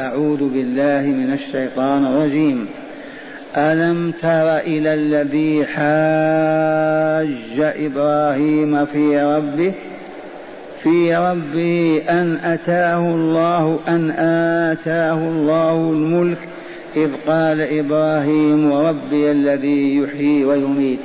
أعوذ 0.00 0.48
بالله 0.48 1.06
من 1.06 1.32
الشيطان 1.32 2.06
الرجيم. 2.06 2.66
ألم 3.56 4.12
تر 4.22 4.58
إلى 4.58 4.94
الذي 4.94 5.66
حاج 5.66 7.74
إبراهيم 7.86 8.84
في 8.84 9.22
ربه؟ 9.22 9.72
في 10.82 11.16
ربه 11.16 12.02
أن 12.08 12.38
أتاه 12.44 13.14
الله 13.14 13.78
أن 13.88 14.10
آتاه 14.70 15.28
الله 15.28 15.92
الملك 15.92 16.38
إذ 16.96 17.10
قال 17.26 17.60
إبراهيم 17.60 18.70
وربي 18.70 19.30
الذي 19.30 19.96
يحيي 19.96 20.44
ويميت. 20.44 21.00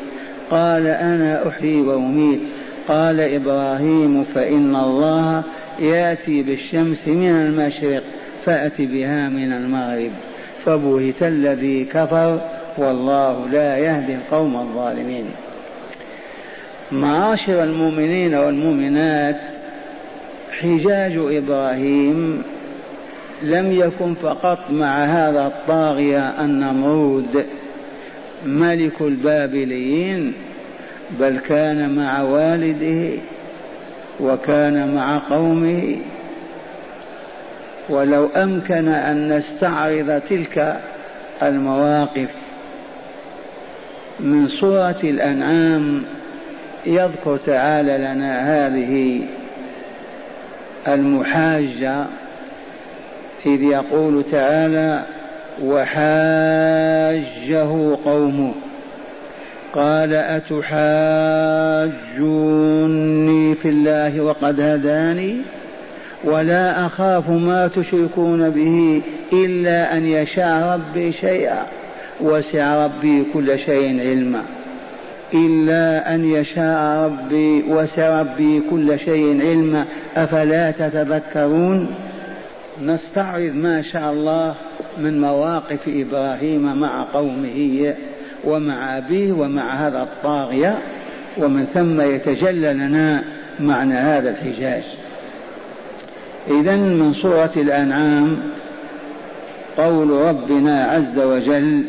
قال 0.52 0.88
أنا 0.88 1.48
أحيي 1.48 1.82
وأميت. 1.82 2.39
قال 2.88 3.20
إبراهيم 3.20 4.23
فإن 4.23 4.75
الله 4.75 5.43
يأتي 5.80 6.43
بالشمس 6.43 7.07
من 7.07 7.30
المشرق. 7.30 8.04
فأت 8.46 8.82
بها 8.82 9.30
من 9.30 9.54
المغرب 9.54 10.12
فبهت 10.66 11.23
الذي 11.23 11.86
كفر 11.86 12.41
والله 12.77 13.49
لا 13.49 13.77
يهدي 13.77 14.16
القوم 14.16 14.55
الظالمين. 14.58 15.26
معاشر 16.91 17.63
المؤمنين 17.63 18.36
والمؤمنات 18.36 19.53
حجاج 20.59 21.17
إبراهيم 21.17 22.44
لم 23.44 23.72
يكن 23.72 24.13
فقط 24.13 24.59
مع 24.72 25.03
هذا 25.05 25.48
الطاغية 25.48 26.45
النمرود 26.45 27.45
ملك 28.45 29.02
البابليين 29.02 30.34
بل 31.20 31.39
كان 31.39 31.95
مع 31.95 32.22
والده 32.22 33.22
وكان 34.20 34.95
مع 34.95 35.30
قومه 35.30 35.98
ولو 37.89 38.27
أمكن 38.35 38.88
أن 38.88 39.38
نستعرض 39.38 40.21
تلك 40.30 40.80
المواقف. 41.44 42.30
من 44.19 44.47
سوره 44.47 45.00
الأنعام 45.03 46.03
يذكر 46.86 47.38
تعالى 47.38 47.97
لنا 47.97 48.67
هذه 48.67 49.22
المحاجة 50.88 52.06
إذ 53.45 53.63
يقول 53.63 54.23
تعالى 54.31 55.03
وحاجه 55.63 56.78
قومه 58.06 58.53
قال 59.73 60.13
أتحاجوني 60.13 61.95
في 63.56 63.69
الله 63.69 64.22
وقد 64.22 64.59
هداني؟ 64.59 65.38
ولا 66.26 66.86
أخاف 66.86 67.30
ما 67.30 67.68
تشركون 67.68 68.50
به 68.50 69.02
إلا 69.34 69.98
أن 69.98 70.06
يشاء 70.06 70.76
ربي 70.76 71.12
شيئا 71.12 71.66
وسع 72.22 72.86
ربي 72.86 73.23
كل 73.34 73.59
شيء 73.59 74.00
علما. 74.00 74.42
إلا 75.34 76.16
أن 76.16 76.26
يشاء 76.26 77.06
ربي 77.06 77.64
وسع 77.64 78.22
ربي 78.22 78.62
كل 78.70 79.00
شيء 79.00 79.42
علما. 79.42 79.86
أفلا 80.16 80.72
تتذكرون؟ 80.72 81.88
نستعرض 82.84 83.56
ما 83.56 83.81
شاء 83.81 84.12
الله 84.12 84.56
من 84.98 85.22
مواقف 85.22 85.88
إبراهيم 85.88 86.80
مع 86.80 87.03
قومه 87.14 87.94
ومع 88.44 88.98
أبيه 88.98 89.31
ومع 89.31 89.88
هذا 89.88 90.03
الطاغية. 90.03 90.78
ومن 91.38 91.66
ثم 91.66 92.02
يتجلى 92.02 92.73
لنا 92.73 93.23
معنى 93.59 93.94
هذا 93.94 94.30
الحجاج. 94.30 94.84
إذا 96.47 96.75
من 96.75 97.13
سورة 97.13 97.51
الأنعام 97.57 98.38
قول 99.77 100.09
ربنا 100.09 100.85
عز 100.85 101.19
وجل 101.19 101.85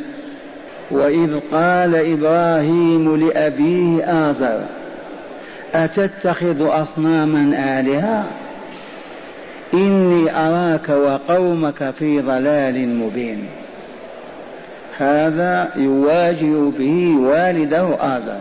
وإذ 0.91 1.41
قال 1.53 1.95
إبراهيم 1.95 3.17
لأبيه 3.17 4.05
آزر 4.31 4.61
أتتخذ 5.75 6.83
أصناما 6.83 7.41
آلهة؟ 7.81 8.25
إني 9.75 10.37
أراك 10.37 10.89
وقومك 10.89 11.91
في 11.91 12.21
ضلال 12.21 12.89
مبين. 12.89 13.47
هذا 14.99 15.71
يواجه 15.77 16.71
به 16.79 17.17
والده 17.19 17.97
آزر. 18.01 18.41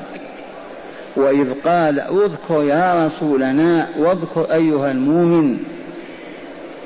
وإذ 1.16 1.54
قال 1.66 2.00
اذكر 2.00 2.64
يا 2.64 3.06
رسولنا 3.06 3.88
واذكر 4.00 4.54
أيها 4.54 4.92
المؤمن 4.92 5.58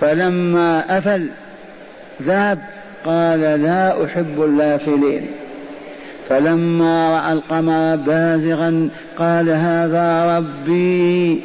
فلما 0.00 0.98
أفل 0.98 1.28
ذهب 2.22 2.58
قال 3.04 3.40
لا 3.40 4.04
أحب 4.04 4.42
اللافلين 4.42 5.26
فلما 6.28 7.18
رأى 7.18 7.32
القمر 7.32 7.96
بازغا 7.96 8.88
قال 9.18 9.50
هذا 9.50 10.36
ربي. 10.38 11.42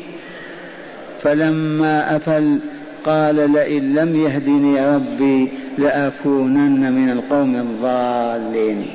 فلما 1.22 2.16
أفل 2.16 2.60
قال 3.06 3.36
لئن 3.36 3.96
لم 3.96 4.16
يهدني 4.16 4.96
ربي 4.96 5.52
لأكونن 5.78 6.92
من 6.92 7.12
القوم 7.12 7.56
الضالين. 7.56 8.86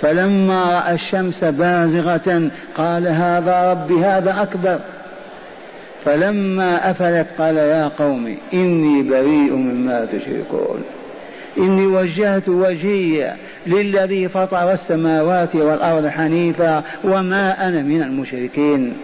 فلما 0.00 0.64
رأى 0.64 0.94
الشمس 0.94 1.44
بازغة 1.44 2.50
قال 2.74 3.08
هذا 3.08 3.70
ربي 3.70 4.04
هذا 4.04 4.42
أكبر. 4.42 4.78
فلما 6.04 6.90
أفلت 6.90 7.26
قال 7.38 7.56
يا 7.56 7.88
قوم 7.88 8.36
إني 8.54 9.02
بريء 9.02 9.52
مما 9.52 10.04
تشركون. 10.04 10.82
إني 11.58 11.86
وجهت 11.86 12.48
وجهي 12.48 13.34
للذي 13.66 14.28
فطر 14.28 14.72
السماوات 14.72 15.56
والأرض 15.56 16.06
حنيفا 16.06 16.82
وما 17.04 17.68
أنا 17.68 17.82
من 17.82 18.02
المشركين. 18.02 18.96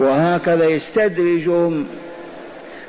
وهكذا 0.00 0.64
يستدرجهم 0.64 1.86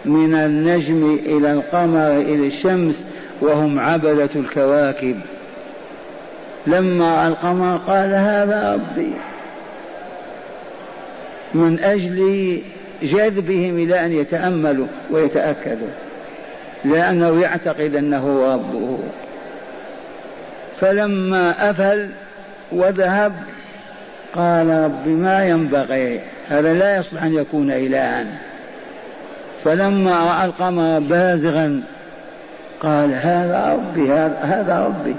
من 0.05 0.35
النجم 0.35 1.19
إلى 1.25 1.51
القمر 1.51 2.11
إلى 2.11 2.47
الشمس 2.47 3.05
وهم 3.41 3.79
عبدة 3.79 4.29
الكواكب. 4.35 5.15
لما 6.67 7.27
القمر 7.27 7.77
قال 7.77 8.13
هذا 8.13 8.73
ربي 8.73 9.11
من 11.53 11.79
أجل 11.79 12.61
جذبهم 13.03 13.77
إلى 13.77 14.05
أن 14.05 14.11
يتأملوا 14.11 14.87
ويتأكدوا 15.09 15.87
لأنه 16.85 17.41
يعتقد 17.41 17.95
أنه 17.95 18.53
ربه. 18.53 18.99
فلما 20.79 21.69
أفل 21.69 22.09
وذهب 22.71 23.33
قال 24.33 24.69
رب 24.69 25.07
ما 25.07 25.45
ينبغي 25.45 26.19
هذا 26.49 26.73
لا 26.73 26.97
يصلح 26.97 27.23
أن 27.23 27.33
يكون 27.33 27.71
إلها. 27.71 28.25
فلما 29.63 30.19
رأى 30.19 30.45
القمر 30.45 30.99
بازغا 30.99 31.83
قال 32.79 33.13
هذا 33.13 33.73
ربي 33.73 34.11
هذا 34.41 34.79
ربي. 34.79 35.15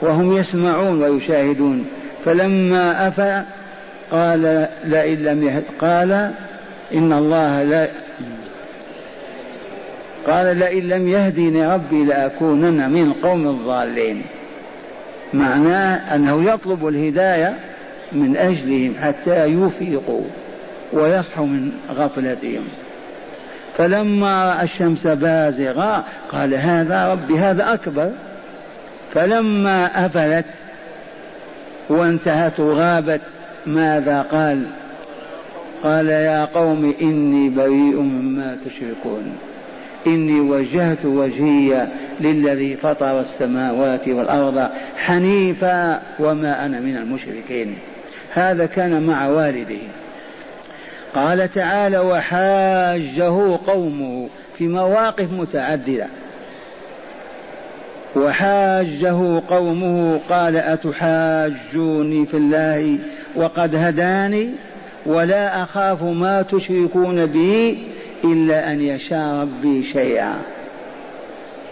وهم 0.00 0.36
يسمعون 0.36 1.02
ويشاهدون. 1.02 1.86
فلما 2.24 3.08
أفل 3.08 3.42
قال 4.10 4.68
لئن 4.84 5.22
لم 5.22 5.42
يهد 5.42 5.64
قال 5.80 6.30
إن 6.94 7.12
الله 7.12 7.62
لا 7.62 7.88
قال 10.26 10.56
لئن 10.56 10.88
لم 10.88 11.08
يهدني 11.08 11.66
ربي 11.66 12.04
لأكونن 12.04 12.90
من 12.90 13.02
القوم 13.02 13.48
الضالين. 13.48 14.22
معناه 15.34 16.14
أنه 16.14 16.52
يطلب 16.52 16.88
الهداية 16.88 17.54
من 18.12 18.36
أجلهم 18.36 18.94
حتى 19.00 19.44
يفيقوا 19.44 20.24
ويصحوا 20.92 21.46
من 21.46 21.72
غفلتهم. 21.90 22.62
فلما 23.76 24.52
رأى 24.52 24.64
الشمس 24.64 25.06
بازغة 25.06 26.04
قال 26.28 26.54
هذا 26.54 27.12
ربي 27.12 27.38
هذا 27.38 27.74
أكبر. 27.74 28.10
فلما 29.14 30.06
أفلت 30.06 30.46
وانتهت 31.88 32.60
وغابت 32.60 33.22
ماذا 33.66 34.22
قال؟ 34.22 34.62
قال 35.84 36.08
يا 36.08 36.44
قوم 36.44 36.94
إني 37.02 37.48
بريء 37.48 38.00
مما 38.00 38.56
تشركون. 38.64 39.32
إني 40.06 40.40
وجهت 40.40 41.04
وجهي 41.04 41.88
للذي 42.20 42.76
فطر 42.76 43.20
السماوات 43.20 44.08
والأرض 44.08 44.68
حنيفا 44.96 46.02
وما 46.20 46.66
أنا 46.66 46.80
من 46.80 46.96
المشركين. 46.96 47.78
هذا 48.32 48.66
كان 48.66 49.02
مع 49.02 49.28
والده. 49.28 49.82
قال 51.14 51.52
تعالى 51.52 51.98
وحاجه 51.98 53.58
قومه 53.66 54.28
في 54.58 54.68
مواقف 54.68 55.32
متعددة. 55.32 56.06
وحاجه 58.16 59.42
قومه 59.48 60.20
قال 60.28 60.56
أتحاجوني 60.56 62.26
في 62.26 62.36
الله 62.36 62.98
وقد 63.36 63.74
هداني؟ 63.74 64.50
ولا 65.06 65.62
أخاف 65.62 66.02
ما 66.02 66.42
تشركون 66.42 67.26
به 67.26 67.78
إلا 68.24 68.72
أن 68.72 68.80
يشاء 68.80 69.34
ربي 69.34 69.82
شيئا. 69.82 70.34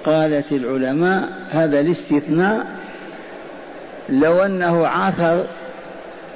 قالت 0.05 0.53
العلماء 0.53 1.29
هذا 1.51 1.81
الاستثناء 1.81 2.67
لو 4.09 4.43
أنه 4.43 4.87
عثر 4.87 5.45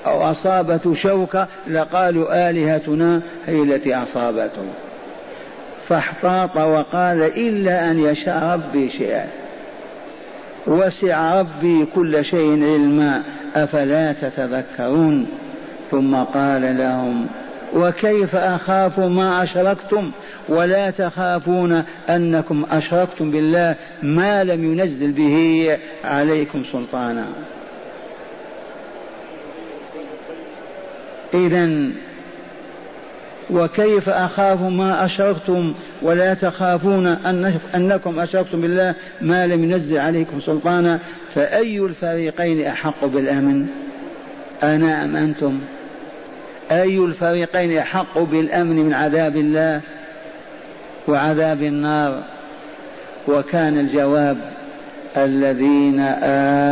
أو 0.07 0.23
أصابته 0.23 0.95
شوكة 0.95 1.47
لقالوا 1.69 2.51
آلهتنا 2.51 3.23
هي 3.47 3.63
التي 3.63 3.95
أصابته. 3.95 4.67
فاحتاط 5.89 6.57
وقال 6.57 7.23
إلا 7.23 7.91
أن 7.91 7.99
يشاء 7.99 8.45
ربي 8.45 8.91
شيئا. 8.91 9.27
وسع 10.67 11.41
ربي 11.41 11.87
كل 11.95 12.25
شيء 12.25 12.65
علما 12.65 13.23
أفلا 13.55 14.13
تتذكرون؟ 14.13 15.27
ثم 15.91 16.15
قال 16.15 16.79
لهم 16.79 17.27
وكيف 17.75 18.37
أخاف 18.37 18.99
ما 18.99 19.43
أشركتم؟ 19.43 20.11
ولا 20.49 20.91
تخافون 20.91 21.83
أنكم 22.11 22.65
أشركتم 22.71 23.31
بالله 23.31 23.77
ما 24.03 24.45
لم 24.45 24.73
ينزل 24.73 25.13
به 25.13 25.79
عليكم 26.05 26.65
سلطانا. 26.73 27.27
إذا 31.35 31.91
وكيف 33.51 34.09
أخاف 34.09 34.63
ما 34.63 35.05
أشركتم؟ 35.05 35.75
ولا 36.03 36.35
تخافون 36.35 37.07
أنكم 37.75 38.21
أشركتم 38.21 38.61
بالله 38.61 38.95
ما 39.21 39.47
لم 39.47 39.65
ينزل 39.65 39.99
عليكم 39.99 40.41
سلطانا؟ 40.41 41.01
فأي 41.35 41.79
الفريقين 41.79 42.67
أحق 42.67 43.05
بالأمن؟ 43.05 43.67
أنا 44.63 45.05
أم 45.05 45.17
أنتم؟ 45.17 45.61
أي 46.71 46.99
الفريقين 46.99 47.79
أحق 47.79 48.19
بالأمن 48.19 48.77
من 48.77 48.93
عذاب 48.93 49.37
الله 49.37 49.81
وعذاب 51.09 51.63
النار؟ 51.63 52.23
وكان 53.29 53.79
الجواب 53.79 54.37
الذين 55.17 56.01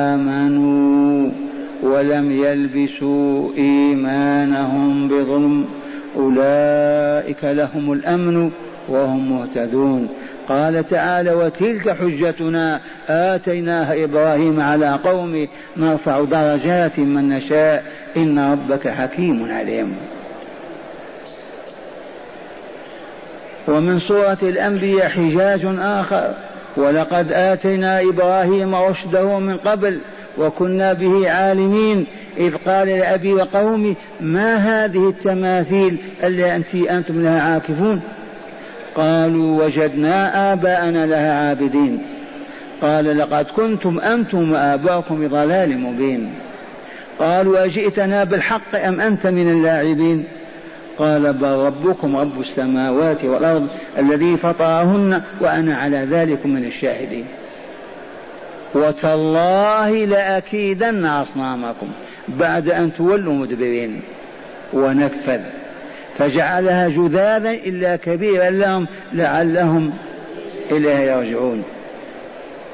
آمنوا 0.08 1.30
ولم 1.82 2.32
يلبسوا 2.32 3.50
إيمانهم 3.56 5.08
بظلم 5.08 5.66
أولئك 6.16 7.44
لهم 7.44 7.92
الأمن 7.92 8.50
وهم 8.88 9.30
مهتدون. 9.32 10.08
قال 10.48 10.86
تعالى 10.86 11.32
وتلك 11.32 11.90
حجتنا 11.90 12.80
آتيناها 13.08 14.04
إبراهيم 14.04 14.60
على 14.60 14.98
قومه 15.04 15.48
نرفع 15.76 16.24
درجات 16.24 16.98
من 16.98 17.28
نشاء 17.28 17.84
إن 18.16 18.38
ربك 18.38 18.88
حكيم 18.88 19.52
عليم. 19.52 19.96
ومن 23.68 23.98
سورة 23.98 24.38
الأنبياء 24.42 25.08
حجاج 25.08 25.60
آخر 25.78 26.34
ولقد 26.76 27.32
آتينا 27.32 28.00
إبراهيم 28.00 28.74
رشده 28.74 29.38
من 29.38 29.56
قبل 29.56 30.00
وكنا 30.38 30.92
به 30.92 31.30
عالمين 31.30 32.06
إذ 32.36 32.56
قال 32.56 32.88
لأبي 32.88 33.34
وقومي 33.34 33.96
ما 34.20 34.56
هذه 34.56 35.08
التماثيل 35.08 35.96
التي 36.24 36.90
أنتم 36.90 37.22
لها 37.22 37.40
عاكفون؟ 37.40 38.00
قالوا 38.94 39.64
وجدنا 39.64 40.52
آباءنا 40.52 41.06
لها 41.06 41.48
عابدين. 41.48 42.02
قال 42.82 43.18
لقد 43.18 43.44
كنتم 43.44 43.98
أنتم 43.98 44.52
وآباؤكم 44.52 45.26
بضلال 45.26 45.78
مبين. 45.78 46.30
قالوا 47.18 47.64
أجئتنا 47.64 48.24
بالحق 48.24 48.76
أم 48.76 49.00
أنت 49.00 49.26
من 49.26 49.50
اللاعبين؟ 49.50 50.24
قال 50.98 51.32
بل 51.32 51.48
ربكم 51.48 52.16
رب 52.16 52.40
السماوات 52.40 53.24
والأرض 53.24 53.66
الذي 53.98 54.36
فطرهن 54.36 55.22
وأنا 55.40 55.76
على 55.76 55.98
ذلك 55.98 56.46
من 56.46 56.64
الشاهدين. 56.64 57.24
وتالله 58.74 60.04
لأكيدن 60.04 61.04
أصنامكم 61.04 61.86
بعد 62.28 62.68
أن 62.68 62.92
تولوا 62.94 63.34
مدبرين. 63.34 64.00
ونفذ 64.72 65.40
فجعلها 66.18 66.88
جذاذا 66.88 67.50
إلا 67.50 67.96
كبيرا 67.96 68.50
لهم 68.50 68.86
لعلهم 69.12 69.92
إليه 70.70 70.98
يرجعون. 70.98 71.62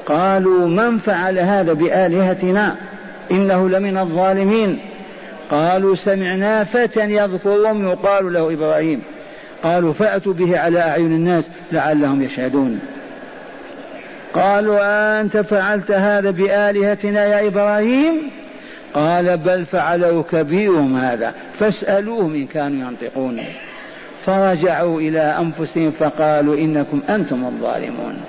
قالوا 0.05 0.67
من 0.67 0.97
فعل 0.97 1.39
هذا 1.39 1.73
بآلهتنا؟ 1.73 2.75
إنه 3.31 3.69
لمن 3.69 3.97
الظالمين. 3.97 4.79
قالوا 5.51 5.95
سمعنا 5.95 6.63
فتى 6.63 6.99
يذكرهم 6.99 7.87
يقال 7.87 8.33
له 8.33 8.53
إبراهيم. 8.53 9.01
قالوا 9.63 9.93
فأتوا 9.93 10.33
به 10.33 10.59
على 10.59 10.79
أعين 10.79 11.11
الناس 11.11 11.49
لعلهم 11.71 12.23
يشهدون. 12.23 12.79
قالوا 14.33 15.21
أنت 15.21 15.37
فعلت 15.37 15.91
هذا 15.91 16.31
بآلهتنا 16.31 17.25
يا 17.25 17.47
إبراهيم؟ 17.47 18.40
قال 18.93 19.37
بل 19.37 19.65
فعله 19.65 20.23
كبيرهم 20.23 20.97
هذا 20.97 21.33
فاسألوهم 21.53 22.33
إن 22.33 22.47
كانوا 22.47 22.87
ينطقون. 22.89 23.39
فرجعوا 24.25 24.99
إلى 24.99 25.19
أنفسهم 25.19 25.91
فقالوا 25.91 26.55
إنكم 26.55 27.01
أنتم 27.09 27.45
الظالمون. 27.45 28.21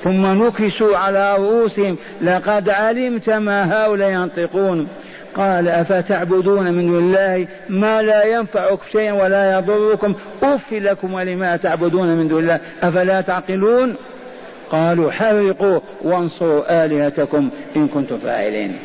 ثم 0.00 0.26
نكسوا 0.26 0.96
على 0.96 1.36
رؤوسهم 1.36 1.96
لقد 2.22 2.68
علمت 2.68 3.30
ما 3.30 3.84
هؤلاء 3.84 4.10
ينطقون. 4.10 4.88
قال 5.34 5.68
أفتعبدون 5.68 6.72
من 6.72 6.86
دون 6.86 6.98
الله 6.98 7.46
ما 7.68 8.02
لا 8.02 8.24
ينفعك 8.24 8.78
شيئا 8.92 9.12
ولا 9.12 9.58
يضركم؟ 9.58 10.14
أف 10.42 10.72
لكم 10.72 11.14
ولما 11.14 11.56
تعبدون 11.56 12.16
من 12.16 12.28
دون 12.28 12.42
الله 12.42 12.60
أفلا 12.82 13.20
تعقلون؟ 13.20 13.94
قالوا 14.70 15.10
حرقوا 15.10 15.80
وانصروا 16.02 16.84
آلهتكم 16.84 17.50
إن 17.76 17.88
كنتم 17.88 18.18
فاعلين. 18.18 18.76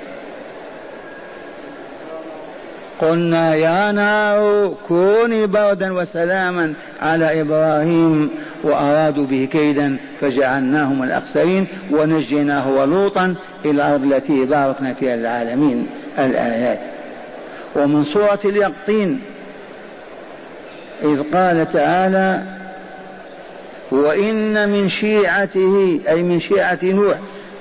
قلنا 3.01 3.55
يا 3.55 3.91
نار 3.91 4.73
كوني 4.87 5.47
بردا 5.47 5.93
وسلاما 5.93 6.73
على 7.01 7.41
إبراهيم 7.41 8.29
وأرادوا 8.63 9.25
به 9.25 9.49
كيدا 9.51 9.97
فجعلناهم 10.21 11.03
الأخسرين 11.03 11.67
ونجيناه 11.91 12.69
ولوطا 12.69 13.35
إلى 13.65 13.71
الأرض 13.71 14.03
التي 14.03 14.45
باركنا 14.45 14.93
فيها 14.93 15.13
العالمين 15.13 15.87
الآيات. 16.19 16.79
ومن 17.75 18.03
سورة 18.03 18.39
اليقطين 18.45 19.21
إذ 21.03 21.23
قال 21.33 21.71
تعالى 21.71 22.43
وإن 23.91 24.69
من 24.69 24.89
شيعته 24.89 25.99
أي 26.09 26.23
من 26.23 26.39
شيعة 26.39 26.79
نوح 26.83 27.17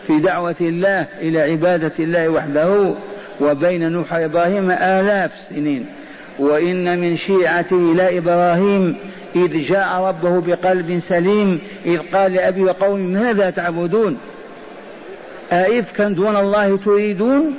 في 0.06 0.18
دعوة 0.18 0.56
الله 0.60 1.06
إلى 1.20 1.40
عبادة 1.40 1.92
الله 1.98 2.28
وحده 2.28 2.94
وبين 3.40 3.92
نوح 3.92 4.12
وإبراهيم 4.12 4.70
آلاف 4.70 5.30
سنين. 5.48 5.86
وإن 6.38 6.98
من 6.98 7.16
شيعته 7.16 7.92
إلى 7.92 8.18
إبراهيم 8.18 8.96
إذ 9.36 9.68
جاء 9.68 10.00
ربه 10.00 10.40
بقلب 10.40 10.98
سليم 10.98 11.60
إذ 11.86 11.98
قال 11.98 12.32
لأبي 12.32 12.64
وقوم 12.64 13.00
ماذا 13.00 13.50
تعبدون؟ 13.50 14.18
أئفكا 15.52 16.08
دون 16.08 16.36
الله 16.36 16.76
تريدون؟ 16.76 17.54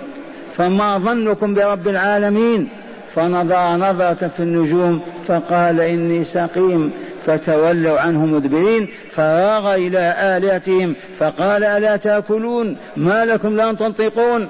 فما 0.56 0.98
ظنكم 0.98 1.54
برب 1.54 1.88
العالمين؟ 1.88 2.70
فنظر 3.14 3.76
نظرة 3.76 4.28
في 4.28 4.40
النجوم 4.40 5.02
فقال 5.28 5.82
إني 5.82 6.24
سقيم 6.24 6.92
فتولوا 7.26 8.00
عنه 8.00 8.26
مدبرين 8.26 8.88
فراغ 9.12 9.76
إلى 9.76 10.16
آلهتهم 10.20 10.96
فقال 11.20 11.64
ألا 11.64 11.98
تأكلون؟ 11.98 12.78
ما 12.98 13.26
لكم 13.26 13.56
لا 13.56 13.74
تنطقون؟ 13.74 14.50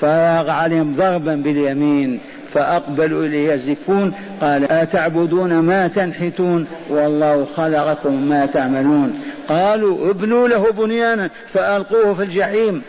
فراغ 0.00 0.50
عليهم 0.50 0.94
ضربا 0.96 1.34
باليمين 1.34 2.20
فأقبلوا 2.52 3.24
إليه 3.24 3.52
يزفون 3.52 4.14
قال 4.40 4.72
أتعبدون 4.72 5.58
ما 5.58 5.88
تنحتون؟ 5.88 6.66
والله 6.90 7.44
خلقكم 7.44 8.28
ما 8.28 8.46
تعملون. 8.46 9.20
قالوا 9.48 10.10
ابنوا 10.10 10.48
له 10.48 10.72
بنيانا 10.72 11.30
فألقوه 11.52 12.14
في 12.14 12.22
الجحيم. 12.22 12.82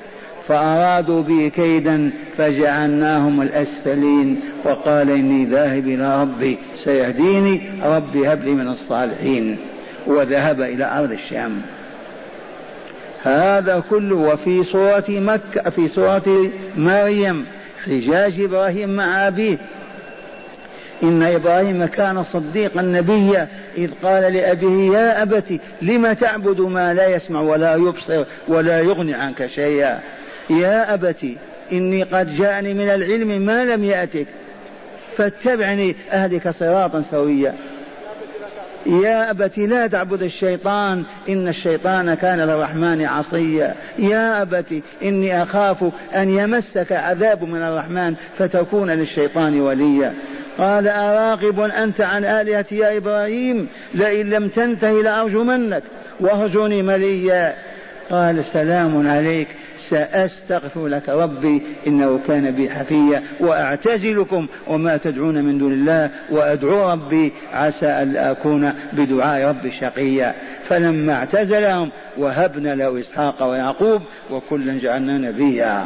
فأرادوا 0.48 1.24
به 1.24 1.52
كيدا 1.56 2.12
فجعلناهم 2.38 3.42
الأسفلين 3.42 4.40
وقال 4.66 5.10
إني 5.10 5.46
ذاهب 5.46 5.88
إلى 5.88 6.22
ربي 6.22 6.58
سيهديني 6.84 7.62
ربي 7.84 8.34
هب 8.34 8.44
لي 8.44 8.52
من 8.52 8.68
الصالحين. 8.68 9.58
وذهب 10.08 10.62
إلى 10.62 11.00
أرض 11.00 11.12
الشام. 11.12 11.62
هذا 13.24 13.84
كله 13.90 14.16
وفي 14.16 14.64
سورة 14.64 15.06
مكة 15.10 15.70
في 15.70 15.88
سورة 15.88 16.52
مريم. 16.76 17.46
حجاج 17.86 18.42
إبراهيم 18.42 18.90
مع 18.90 19.28
أبيه. 19.28 19.58
إن 21.04 21.24
إبراهيم 21.24 21.86
كان 21.86 22.24
صديقا 22.24 22.82
نبيا 22.82 23.48
إذ 23.78 23.92
قال 24.04 24.34
لأبيه 24.34 24.98
يا 24.98 25.22
أبت 25.22 25.60
لم 25.82 26.14
تعبد 26.14 26.62
ما 26.62 26.94
لا 26.94 27.08
يسمع 27.08 27.42
ولا 27.42 27.76
يبصر 27.76 28.24
ولا 28.48 28.80
يغني 28.80 29.14
عنك 29.14 29.48
شيئا؟ 29.48 30.00
يا 30.50 30.94
أبت 30.94 31.26
إني 31.72 32.04
قد 32.04 32.38
جاءني 32.38 32.74
من 32.74 32.90
العلم 32.90 33.42
ما 33.42 33.66
لم 33.66 33.84
يأتك 33.84 34.28
فاتبعني 35.18 35.96
أهلك 36.12 36.50
صراطا 36.50 37.02
سويا. 37.02 37.54
يا 38.86 39.32
أبت 39.32 39.58
لا 39.58 39.88
تعبد 39.88 40.24
الشيطان 40.24 41.04
إن 41.30 41.48
الشيطان 41.48 42.14
كان 42.14 42.40
للرحمن 42.40 43.06
عصيا. 43.06 43.76
يا 43.98 44.42
أبت 44.42 44.82
إني 45.04 45.44
أخاف 45.44 45.86
أن 46.16 46.30
يمسك 46.30 46.92
عذاب 46.92 47.44
من 47.44 47.62
الرحمن 47.62 48.16
فتكون 48.38 48.92
للشيطان 48.92 49.62
وليا. 49.62 50.14
قال 50.58 50.88
أراغب 50.88 51.60
أنت 51.60 52.02
عن 52.02 52.26
آلهتي 52.26 52.78
يا 52.78 52.98
إبراهيم؟ 52.98 53.68
لئن 53.94 54.30
لم 54.30 54.48
تنته 54.48 55.04
لأرجمنك 55.04 55.84
واهجني 56.20 56.82
مليا. 56.82 57.54
قال 58.10 58.46
سلام 58.54 59.08
عليك. 59.10 59.48
سأستغفر 59.90 60.88
لك 60.88 61.10
ربي 61.10 61.62
إنه 61.88 62.20
كان 62.28 62.52
بي 62.52 62.70
حفيا 62.70 63.24
وأعتزلكم 63.40 64.48
وما 64.68 64.98
تدعون 64.98 65.44
من 65.44 65.58
دون 65.58 65.74
الله 65.74 66.10
وأدعو 66.32 66.92
ربي 66.92 67.34
عسى 67.54 67.86
ألا 67.86 68.32
أكون 68.32 68.74
بدعاء 68.94 69.50
ربي 69.50 69.72
شقيا. 69.72 70.36
فلما 70.68 71.14
اعتزلهم 71.14 71.92
وهبنا 72.18 72.76
له 72.76 73.00
إسحاق 73.00 73.44
ويعقوب 73.44 74.02
وكلا 74.32 74.80
جعلنا 74.80 75.18
نبيا. 75.18 75.86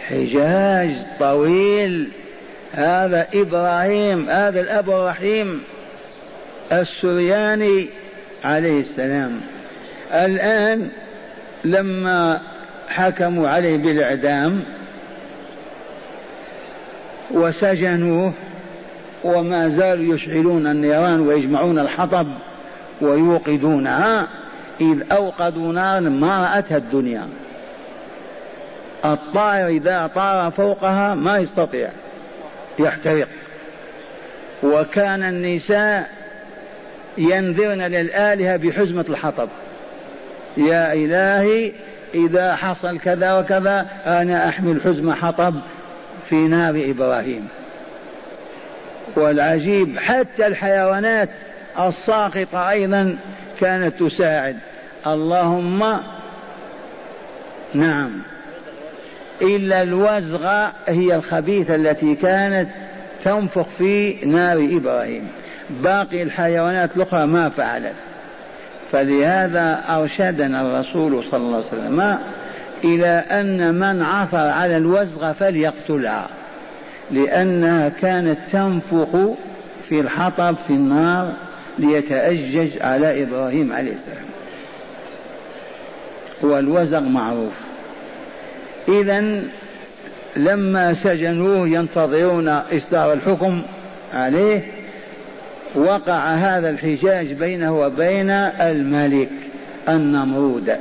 حجاج 0.00 0.90
طويل. 1.20 2.08
هذا 2.72 3.26
إبراهيم 3.34 4.30
هذا 4.30 4.60
الأب 4.60 4.90
الرحيم 4.90 5.62
السرياني 6.72 7.88
عليه 8.44 8.80
السلام. 8.80 9.40
الآن 10.12 10.90
لما 11.64 12.40
حكموا 12.88 13.48
عليه 13.48 13.76
بالإعدام 13.76 14.62
وسجنوه 17.30 18.32
وما 19.24 19.68
زالوا 19.68 20.14
يشعلون 20.14 20.66
النيران 20.66 21.20
ويجمعون 21.20 21.78
الحطب 21.78 22.26
ويوقدونها 23.00 24.28
إذ 24.80 25.12
أوقدوا 25.12 25.72
نارا 25.72 26.00
ما 26.00 26.54
رأتها 26.54 26.76
الدنيا. 26.76 27.28
الطائر 29.04 29.68
إذا 29.68 30.10
طار 30.14 30.50
فوقها 30.50 31.14
ما 31.14 31.38
يستطيع 31.38 31.88
يحترق. 32.78 33.28
وكان 34.62 35.22
النساء 35.22 36.10
ينذرن 37.18 37.82
للآلهة 37.82 38.56
بحزمة 38.56 39.04
الحطب. 39.08 39.48
يا 40.56 40.92
إلهي 40.92 41.72
إذا 42.14 42.56
حصل 42.56 42.98
كذا 42.98 43.38
وكذا 43.38 43.86
أنا 44.06 44.48
أحمل 44.48 44.80
حزم 44.82 45.12
حطب 45.12 45.54
في 46.28 46.34
نار 46.34 46.82
إبراهيم. 46.90 47.48
والعجيب 49.16 49.98
حتى 49.98 50.46
الحيوانات 50.46 51.28
الساقطة 51.78 52.70
أيضا 52.70 53.16
كانت 53.60 54.02
تساعد. 54.02 54.56
اللهم 55.06 56.00
نعم 57.74 58.22
إلا 59.42 59.82
الوزغة 59.82 60.72
هي 60.88 61.14
الخبيثة 61.14 61.74
التي 61.74 62.14
كانت 62.14 62.68
تنفخ 63.24 63.66
في 63.78 64.26
نار 64.26 64.68
إبراهيم. 64.72 65.28
باقي 65.70 66.22
الحيوانات 66.22 66.96
الأخرى 66.96 67.26
ما 67.26 67.48
فعلت. 67.48 67.94
فلهذا 68.92 69.84
أرشدنا 69.88 70.60
الرسول 70.60 71.24
صلى 71.24 71.40
الله 71.40 71.56
عليه 71.56 71.66
وسلم 71.66 72.18
إلى 72.84 73.24
أن 73.30 73.74
من 73.74 74.02
عثر 74.02 74.36
على 74.36 74.76
الوزغة 74.76 75.32
فليقتلها 75.32 76.28
لأنها 77.10 77.88
كانت 77.88 78.38
تنفخ 78.50 79.16
في 79.88 80.00
الحطب 80.00 80.56
في 80.56 80.70
النار 80.70 81.32
ليتأجج 81.78 82.82
على 82.82 83.22
إبراهيم 83.22 83.72
عليه 83.72 83.92
السلام. 83.92 84.24
والوزغ 86.42 87.00
معروف. 87.00 87.54
إذا 88.88 89.42
لما 90.36 90.94
سجنوه 90.94 91.68
ينتظرون 91.68 92.48
إصدار 92.48 93.12
الحكم 93.12 93.62
عليه 94.12 94.81
وقع 95.74 96.34
هذا 96.34 96.70
الحجاج 96.70 97.32
بينه 97.32 97.80
وبين 97.80 98.30
الملك 98.30 99.30
النمرود. 99.88 100.76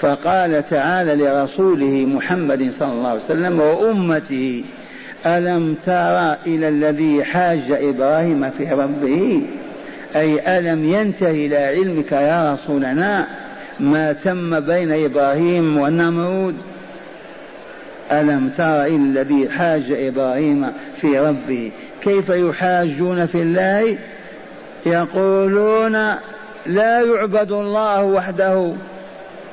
فقال 0.00 0.64
تعالى 0.70 1.14
لرسوله 1.14 2.06
محمد 2.06 2.70
صلى 2.70 2.92
الله 2.92 3.08
عليه 3.08 3.24
وسلم 3.24 3.60
وأمته 3.60 4.64
ألم 5.26 5.74
تر 5.86 6.32
إلى 6.46 6.68
الذي 6.68 7.24
حاج 7.24 7.70
إبراهيم 7.70 8.50
في 8.50 8.72
ربه؟ 8.72 9.42
أي 10.16 10.58
ألم 10.58 10.84
ينتهي 10.84 11.46
إلى 11.46 11.58
علمك 11.58 12.12
يا 12.12 12.54
رسولنا 12.54 13.26
ما 13.80 14.12
تم 14.12 14.60
بين 14.60 15.04
إبراهيم 15.04 15.78
والنمرود؟ 15.78 16.54
ألم 18.12 18.50
تر 18.56 18.82
إلى 18.82 18.96
الذي 18.96 19.50
حاج 19.50 19.92
إبراهيم 19.92 20.72
في 21.00 21.18
ربه 21.18 21.72
كيف 22.02 22.28
يحاجون 22.28 23.26
في 23.26 23.42
الله؟ 23.42 23.98
يقولون 24.86 25.92
لا 26.66 27.00
يعبد 27.00 27.52
الله 27.52 28.04
وحده. 28.04 28.72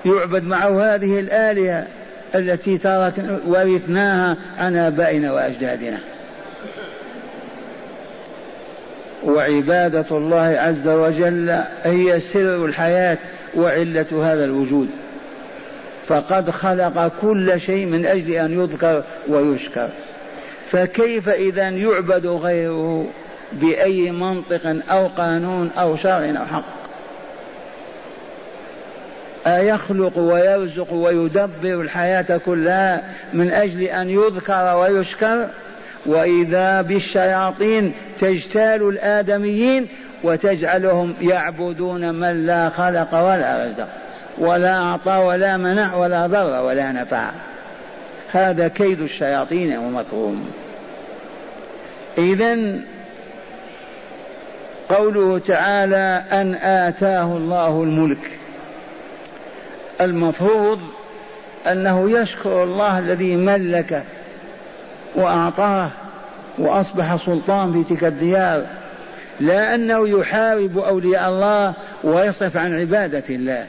يعبد 0.06 0.44
معه 0.44 0.96
هذه 0.96 1.20
الآلهة 1.20 1.88
التي 2.36 2.78
ترك 2.78 3.14
ورثناها 3.48 4.38
عن 4.58 4.78
آبائنا 4.78 5.32
وأجدادنا. 5.32 5.98
وعبادة 9.24 10.06
الله 10.12 10.56
عز 10.60 10.88
وجل 10.88 11.64
هي 11.84 12.20
سر 12.20 12.66
الحياة 12.66 13.18
وعلة 13.56 14.32
هذا 14.34 14.46
الوجود. 14.46 14.88
فقد 16.12 16.50
خلق 16.50 17.12
كل 17.22 17.62
شيء 17.62 17.86
من 17.86 18.06
أجل 18.06 18.32
أن 18.32 18.60
يذكر 18.60 19.04
ويشكر. 19.30 19.90
فكيف 20.72 21.30
إذا 21.30 21.70
يعبد 21.70 22.26
غيره 22.26 23.08
بأي 23.54 24.12
منطق 24.12 24.76
أو 24.90 25.08
قانون 25.08 25.72
أو 25.78 25.96
شرع 25.96 26.30
أو 26.40 26.46
حق؟ 26.46 26.66
أيخلق 29.48 30.18
ويرزق 30.18 30.94
ويدبر 30.94 31.82
الحياة 31.82 32.38
كلها 32.38 33.04
من 33.34 33.52
أجل 33.52 33.82
أن 33.82 34.10
يذكر 34.10 34.76
ويشكر؟ 34.78 35.48
وإذا 36.06 36.82
بالشياطين 36.82 37.94
تجتال 38.20 38.90
الآدميين 38.90 39.88
وتجعلهم 40.24 41.14
يعبدون 41.22 42.14
من 42.16 42.46
لا 42.46 42.70
خلق 42.70 43.14
ولا 43.14 43.66
رزق. 43.66 43.88
ولا 44.38 44.78
أعطى 44.78 45.12
ولا 45.12 45.58
منع 45.58 45.96
ولا 45.96 46.28
ضر 46.28 46.62
ولا 46.64 46.92
نفع. 46.92 47.30
هذا 48.32 48.68
كيد 48.68 49.02
الشياطين 49.02 49.78
ومكروم 49.78 50.52
إذا 52.18 52.58
قوله 54.90 55.40
تعالى 55.40 56.24
أن 56.32 56.56
آتاه 56.56 57.38
الله 57.38 57.84
الملك. 57.84 58.32
المفروض 60.02 60.80
أنه 61.68 62.20
يشكر 62.20 62.64
الله 62.64 63.00
الذي 63.00 63.36
ملكه 63.36 64.04
وأعطاه 65.16 65.90
وأصبح 66.58 67.16
سلطان 67.16 67.74
في 67.74 67.84
تلك 67.84 68.04
الديار 68.04 68.66
لا 69.40 69.76
أنه 69.76 70.10
يحارب 70.10 70.78
أولياء 70.78 71.30
الله 71.30 71.74
ويصرف 72.04 72.58
عن 72.58 72.80
عبادة 72.80 73.24
الله. 73.30 73.66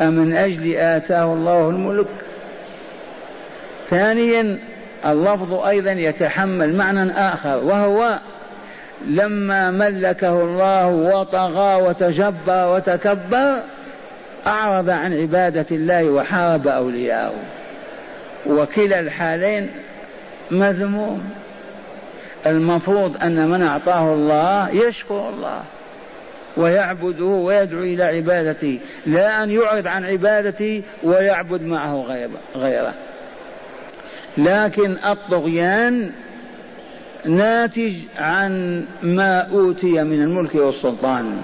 أمن 0.00 0.36
أجل 0.36 0.76
آتاه 0.76 1.32
الله 1.32 1.70
الملك. 1.70 2.06
ثانيا 3.90 4.58
اللفظ 5.06 5.54
أيضا 5.54 5.92
يتحمل 5.92 6.76
معنى 6.76 7.12
آخر 7.12 7.64
وهو 7.64 8.18
لما 9.06 9.70
ملكه 9.70 10.42
الله 10.42 10.86
وطغى 10.86 11.82
وتجبر 11.82 12.74
وتكبر 12.74 13.56
أعرض 14.46 14.90
عن 14.90 15.20
عبادة 15.20 15.66
الله 15.70 16.04
وحارب 16.04 16.68
أولياءه. 16.68 17.34
وكلا 18.46 19.00
الحالين 19.00 19.70
مذموم. 20.50 21.30
المفروض 22.46 23.22
أن 23.22 23.48
من 23.48 23.62
أعطاه 23.62 24.14
الله 24.14 24.70
يشكر 24.70 25.28
الله. 25.28 25.62
ويعبده 26.58 27.24
ويدعو 27.24 27.82
إلى 27.82 28.04
عبادته 28.04 28.78
لا 29.06 29.44
أن 29.44 29.50
يعرض 29.50 29.86
عن 29.86 30.04
عبادته 30.04 30.82
ويعبد 31.02 31.62
معه 31.62 32.04
غيره. 32.56 32.94
لكن 34.38 34.96
الطغيان 35.06 36.10
ناتج 37.24 37.94
عن 38.18 38.84
ما 39.02 39.40
أوتي 39.40 40.04
من 40.04 40.22
الملك 40.22 40.54
والسلطان. 40.54 41.40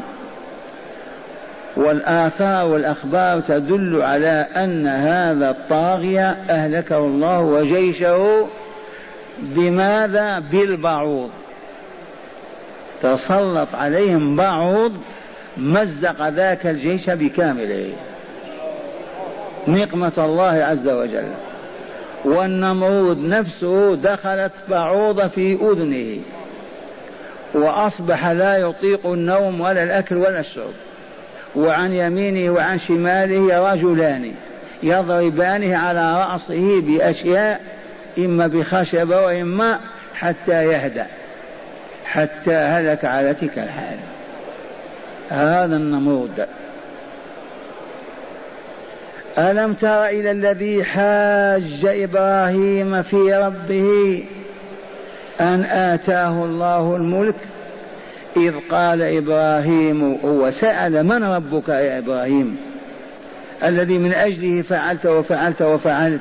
والآثار 1.76 2.66
والأخبار 2.66 3.40
تدل 3.40 4.02
على 4.02 4.47
أن 4.56 4.87
هذا 4.87 5.50
الطاغية 5.50 6.37
أهلكه 6.50 6.99
الله 6.99 7.40
وجيشه 7.40 8.49
بماذا؟ 9.42 10.38
بالبعوض. 10.38 11.30
تسلط 13.04 13.75
عليهم 13.75 14.37
بعوض 14.37 14.92
مزق 15.56 16.28
ذاك 16.28 16.66
الجيش 16.66 17.11
بكامله. 17.11 17.92
نقمة 19.68 20.12
الله 20.18 20.64
عز 20.64 20.88
وجل. 20.88 21.28
والنمرود 22.25 23.18
نفسه 23.18 23.94
دخلت 23.94 24.52
بعوضة 24.68 25.28
في 25.28 25.52
أذنه. 25.52 26.20
وأصبح 27.54 28.26
لا 28.26 28.56
يطيق 28.56 29.06
النوم 29.06 29.61
ولا 29.61 29.82
الأكل 29.82 30.16
ولا 30.16 30.40
الشرب. 30.40 30.75
وعن 31.56 31.92
يمينه 31.92 32.52
وعن 32.52 32.78
شماله 32.78 33.73
رجلان 33.73 34.32
يضربانه 34.82 35.76
على 35.76 36.26
رأسه 36.26 36.80
بأشياء 36.80 37.61
إما 38.18 38.46
بخشبة 38.46 39.20
وإما 39.20 39.80
حتى 40.14 40.64
يهدأ. 40.64 41.06
حتى 42.14 42.54
هلك 42.54 43.04
على 43.04 43.35
تلك 43.35 43.59
الحال. 43.59 43.99
هذا 45.30 45.76
النمرود 45.76 46.47
ألم 49.38 49.75
تر 49.75 50.06
إلى 50.06 50.30
الذي 50.30 50.85
حاج 50.85 51.85
إبراهيم 51.85 53.02
في 53.02 53.35
ربه 53.35 54.25
أن 55.40 55.64
آتاه 55.64 56.44
الله 56.44 56.97
الملك؟ 56.97 57.37
إذ 58.37 58.54
قال 58.71 59.02
إبراهيم 59.02 60.18
هو 60.25 60.50
سأل 60.50 61.06
من 61.06 61.25
ربك 61.25 61.68
يا 61.68 61.99
إبراهيم؟ 61.99 62.56
الذي 63.64 63.99
من 63.99 64.12
أجله 64.12 64.62
فعلت 64.62 65.06
وفعلت 65.06 65.62
وفعلت. 65.62 66.21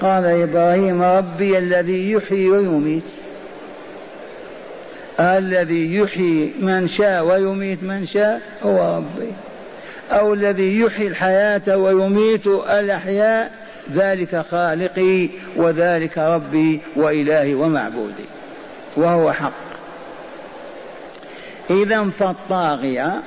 قال 0.00 0.24
إبراهيم 0.24 1.02
ربي 1.02 1.58
الذي 1.58 2.12
يحيي 2.12 2.48
ويميت. 2.48 3.17
الذي 5.20 5.94
يحيي 5.94 6.52
من 6.60 6.88
شاء 6.88 7.24
ويميت 7.24 7.82
من 7.82 8.06
شاء 8.06 8.40
هو 8.62 8.96
ربي. 8.96 9.32
أو 10.10 10.34
الذي 10.34 10.80
يحيي 10.80 11.06
الحياة 11.06 11.76
ويميت 11.76 12.46
الأحياء 12.46 13.50
ذلك 13.92 14.36
خالقي 14.36 15.28
وذلك 15.56 16.18
ربي 16.18 16.80
وإلهي 16.96 17.54
ومعبودي. 17.54 18.26
وهو 18.96 19.32
حق. 19.32 19.68
إذا 21.70 22.10
فالطاغية 22.10 23.22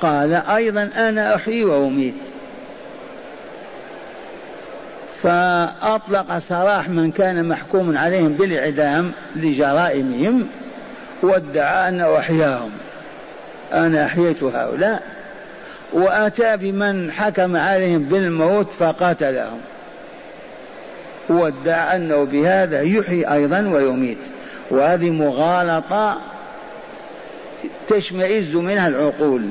قال 0.00 0.34
أيضا 0.34 0.90
أنا 0.96 1.34
أحيي 1.34 1.64
وأميت. 1.64 2.14
فأطلق 5.22 6.38
سراح 6.38 6.88
من 6.88 7.10
كان 7.10 7.48
محكوم 7.48 7.98
عليهم 7.98 8.28
بالإعدام 8.28 9.12
لجرائمهم. 9.36 10.46
وادعى 11.24 11.88
أنه 11.88 12.18
أحياهم 12.18 12.70
أنا 13.72 14.04
أحييت 14.04 14.42
هؤلاء 14.42 15.02
وأتى 15.92 16.56
بمن 16.56 17.12
حكم 17.12 17.56
عليهم 17.56 18.04
بالموت 18.04 18.72
فقتلهم 18.72 19.60
وادعى 21.28 21.96
أنه 21.96 22.24
بهذا 22.24 22.82
يحيي 22.82 23.32
أيضا 23.32 23.60
ويميت. 23.60 24.18
وهذه 24.70 25.10
مغالطة 25.10 26.20
تشمئز 27.88 28.56
منها 28.56 28.88
العقول. 28.88 29.50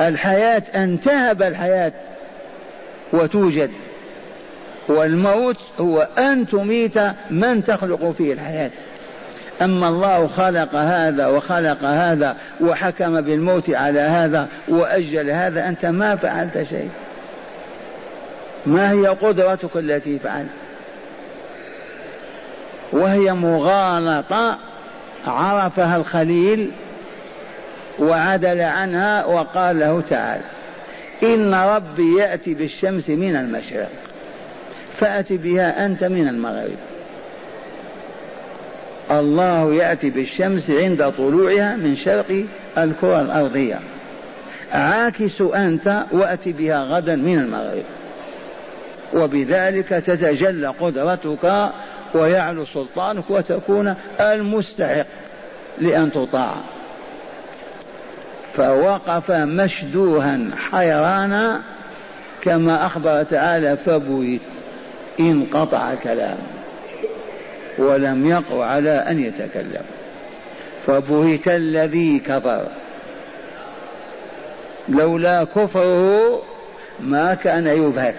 الحياة 0.00 0.62
أن 0.74 1.00
تهب 1.00 1.42
الحياة 1.42 1.92
وتوجد. 3.12 3.70
والموت 4.88 5.58
هو 5.80 6.08
أن 6.18 6.46
تميت 6.46 6.98
من 7.30 7.64
تخلق 7.64 8.10
فيه 8.10 8.32
الحياة. 8.32 8.70
أما 9.62 9.88
الله 9.88 10.26
خلق 10.26 10.74
هذا 10.74 11.26
وخلق 11.26 11.84
هذا 11.84 12.36
وحكم 12.60 13.20
بالموت 13.20 13.70
على 13.70 14.00
هذا 14.00 14.48
وأجل 14.68 15.30
هذا 15.30 15.68
أنت 15.68 15.86
ما 15.86 16.16
فعلت 16.16 16.66
شيء. 16.68 16.90
ما 18.66 18.90
هي 18.90 19.06
قدرتك 19.06 19.76
التي 19.76 20.18
فعلت؟ 20.18 20.48
وهي 22.92 23.32
مغالطة 23.32 24.58
عرفها 25.26 25.96
الخليل 25.96 26.70
وعدل 27.98 28.60
عنها 28.60 29.24
وقال 29.24 29.80
له 29.80 30.00
تعالى 30.00 30.44
إن 31.22 31.54
ربي 31.54 32.18
يأتي 32.18 32.54
بالشمس 32.54 33.10
من 33.10 33.36
المشرق 33.36 33.90
فأت 34.98 35.32
بها 35.32 35.86
أنت 35.86 36.04
من 36.04 36.28
المغرب. 36.28 36.95
الله 39.10 39.74
يأتي 39.74 40.10
بالشمس 40.10 40.70
عند 40.70 41.12
طلوعها 41.18 41.76
من 41.76 41.96
شرق 41.96 42.44
الكرة 42.78 43.20
الأرضية. 43.20 43.80
عاكس 44.72 45.40
أنت 45.40 46.04
وأت 46.12 46.48
بها 46.48 46.84
غدا 46.84 47.16
من 47.16 47.38
المغرب. 47.38 47.84
وبذلك 49.14 49.88
تتجلى 49.88 50.66
قدرتك 50.66 51.70
ويعلو 52.14 52.64
سلطانك 52.64 53.30
وتكون 53.30 53.94
المستحق 54.20 55.06
لأن 55.78 56.12
تطاع. 56.12 56.54
فوقف 58.52 59.30
مشدوها 59.30 60.38
حيرانا 60.70 61.60
كما 62.42 62.86
أخبر 62.86 63.22
تعالى 63.22 63.76
فبويت 63.76 64.40
انقطع 65.20 65.92
الكلام 65.92 66.38
ولم 67.78 68.26
يقع 68.26 68.64
على 68.64 68.90
أن 68.90 69.24
يتكلم. 69.24 69.82
فبهت 70.86 71.48
الذي 71.48 72.18
كفر. 72.18 72.66
لولا 74.88 75.44
كفره 75.44 76.42
ما 77.00 77.34
كان 77.34 77.66
يبهت. 77.66 78.14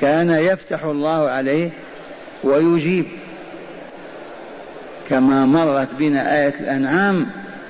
كان 0.00 0.30
يفتح 0.30 0.84
الله 0.84 1.30
عليه 1.30 1.70
ويجيب. 2.44 3.06
كما 5.08 5.46
مرت 5.46 5.88
بنا 5.98 6.42
آية 6.42 6.54
الأنعام 6.60 7.26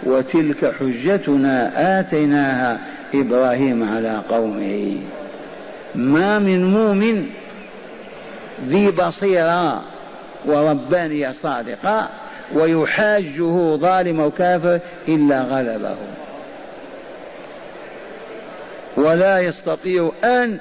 وتلك 0.07 0.75
حجتنا 0.81 1.73
آتيناها 2.01 2.81
إبراهيم 3.15 3.95
على 3.95 4.23
قومه. 4.29 5.01
ما 5.95 6.39
من 6.39 6.73
مؤمن 6.73 7.27
ذي 8.67 8.91
بصيرة 8.91 9.83
وربانية 10.47 11.33
صادقة 11.33 12.09
ويحاجه 12.55 13.77
ظالم 13.77 14.21
وكافر 14.21 14.81
إلا 15.09 15.43
غلبه. 15.43 15.97
ولا 18.97 19.39
يستطيع 19.39 20.13
أن 20.25 20.59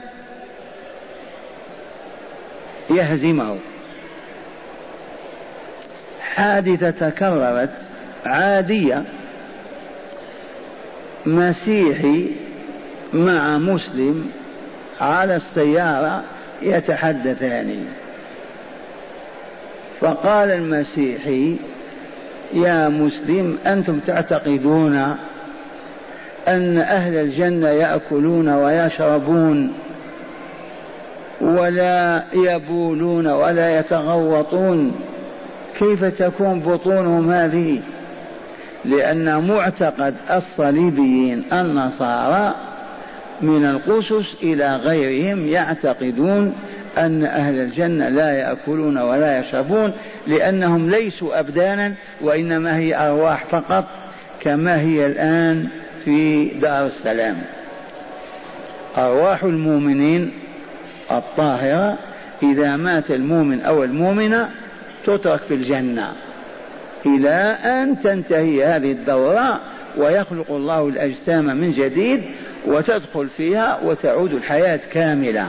يهزمه. 2.89 3.57
حادثة 6.21 7.09
تكررت 7.09 7.77
عادية 8.25 9.03
مسيحي 11.25 12.27
مع 13.13 13.57
مسلم 13.57 14.31
على 14.99 15.35
السيارة 15.35 16.23
يتحدثان. 16.61 17.85
فقال 19.99 20.51
المسيحي 20.51 21.55
يا 22.53 22.89
مسلم 22.89 23.57
أنتم 23.67 23.99
تعتقدون 23.99 25.15
أن 26.47 26.77
أهل 26.77 27.15
الجنة 27.15 27.67
يأكلون 27.67 28.49
ويشربون 28.49 29.73
ولا 31.41 32.23
يبولون 32.33 33.27
ولا 33.27 33.79
يتغوطون؟ 33.79 34.91
كيف 35.79 36.05
تكون 36.05 36.59
بطونهم 36.59 37.31
هذه؟ 37.31 37.81
لأن 38.85 39.47
معتقد 39.47 40.15
الصليبيين 40.31 41.43
النصارى 41.53 42.55
من 43.41 43.65
القسس 43.65 44.35
إلى 44.43 44.75
غيرهم 44.75 45.47
يعتقدون 45.47 46.53
أن 46.97 47.25
أهل 47.25 47.59
الجنة 47.59 48.09
لا 48.09 48.31
يأكلون 48.31 48.97
ولا 48.97 49.39
يشربون 49.39 49.93
لأنهم 50.27 50.89
ليسوا 50.89 51.39
أبدانا 51.39 51.93
وإنما 52.21 52.77
هي 52.77 52.95
أرواح 53.07 53.45
فقط 53.45 53.85
كما 54.41 54.81
هي 54.81 55.05
الآن 55.05 55.67
في 56.05 56.45
دار 56.45 56.85
السلام. 56.85 57.37
أرواح 58.97 59.43
المؤمنين 59.43 60.31
الطاهرة 61.11 61.97
إذا 62.43 62.75
مات 62.75 63.11
المؤمن 63.11 63.61
أو 63.61 63.83
المؤمنة 63.83 64.49
تترك 65.05 65.39
في 65.39 65.53
الجنة 65.53 66.11
إلى 67.05 67.57
أن 67.63 67.99
تنتهي 67.99 68.65
هذه 68.65 68.91
الدورة 68.91 69.59
ويخلق 69.97 70.51
الله 70.51 70.87
الأجسام 70.87 71.45
من 71.45 71.71
جديد 71.71 72.21
وتدخل 72.67 73.27
فيها 73.29 73.79
وتعود 73.83 74.33
الحياة 74.33 74.79
كاملة. 74.91 75.47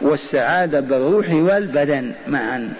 والسعادة 0.00 0.80
بالروح 0.80 1.30
والبدن 1.30 2.12
معا. 2.26 2.72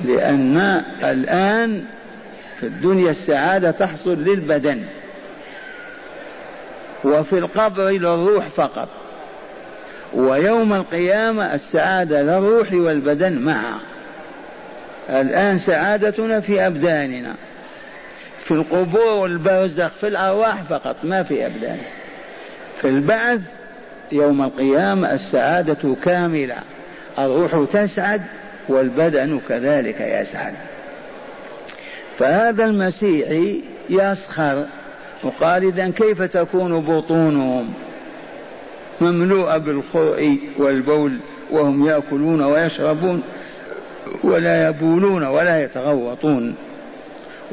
لأن 0.00 0.82
الآن 1.02 1.84
في 2.60 2.66
الدنيا 2.66 3.10
السعادة 3.10 3.70
تحصل 3.70 4.14
للبدن 4.14 4.82
وفي 7.04 7.38
القبر 7.38 7.88
للروح 7.88 8.48
فقط. 8.48 8.88
ويوم 10.14 10.74
القيامة 10.74 11.54
السعادة 11.54 12.22
للروح 12.22 12.72
والبدن 12.72 13.38
معا. 13.38 13.78
الآن 15.10 15.58
سعادتنا 15.58 16.40
في 16.40 16.66
أبداننا. 16.66 17.34
في 18.44 18.50
القبور 18.50 19.12
والبرزخ 19.14 19.88
في 19.88 20.08
الأرواح 20.08 20.62
فقط 20.62 20.96
ما 21.02 21.22
في 21.22 21.46
أبدان. 21.46 21.78
في 22.80 22.88
البعث 22.88 23.40
يوم 24.12 24.42
القيامة 24.42 25.14
السعادة 25.14 25.96
كاملة. 26.04 26.56
الروح 27.18 27.64
تسعد 27.72 28.22
والبدن 28.68 29.40
كذلك 29.48 30.00
يسعد. 30.00 30.54
فهذا 32.18 32.64
المسيحي 32.64 33.62
يسخر 33.90 34.64
وقال 35.22 35.64
إذا 35.64 35.90
كيف 35.90 36.22
تكون 36.22 36.80
بطونهم؟ 36.80 37.72
مملوءة 39.00 39.56
بالخوء 39.56 40.38
والبول 40.58 41.18
وهم 41.50 41.86
يأكلون 41.86 42.42
ويشربون 42.42 43.22
ولا 44.24 44.68
يبولون 44.68 45.24
ولا 45.24 45.64
يتغوطون. 45.64 46.54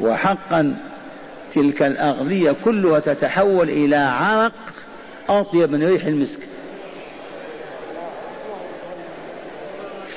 وحقا 0.00 0.76
تلك 1.54 1.82
الأغذية 1.82 2.54
كلها 2.64 3.00
تتحول 3.00 3.68
إلى 3.70 3.96
عرق 3.96 4.52
أطيب 5.28 5.70
من 5.70 5.82
ريح 5.82 6.04
المسك. 6.04 6.40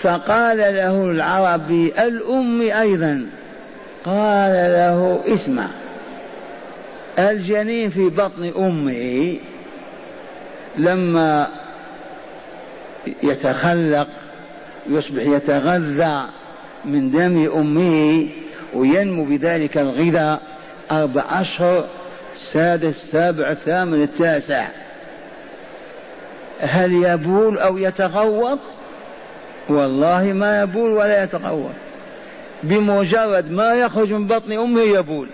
فقال 0.02 0.58
له 0.58 1.12
العربي 1.12 1.88
الأم 1.88 2.62
أيضا. 2.62 3.30
قال 4.06 4.54
له 4.54 5.20
اسمع. 5.28 5.68
الجنين 7.20 7.90
في 7.90 8.10
بطن 8.10 8.52
أمه 8.58 9.36
لما 10.78 11.48
يتخلق 13.24 14.08
يصبح 14.90 15.22
يتغذى 15.22 16.26
من 16.86 17.12
دم 17.12 17.52
أمه 17.56 18.28
وينمو 18.74 19.26
بذلك 19.26 19.78
الغذاء 19.78 20.42
أربع 20.92 21.42
أشهر 21.42 21.90
سادس 22.54 22.96
سابع 23.12 23.52
الثامن 23.52 24.04
التاسع. 24.04 24.68
هل 26.60 26.92
يبول 26.92 27.58
أو 27.58 27.78
يتغوط؟ 27.78 28.60
والله 29.70 30.24
ما 30.34 30.62
يبول 30.62 30.92
ولا 30.92 31.24
يتغوط. 31.24 31.72
بمجرد 32.64 33.52
ما 33.52 33.74
يخرج 33.74 34.14
من 34.14 34.28
بطن 34.28 34.52
أمه 34.52 34.82
يبول. 34.82 35.28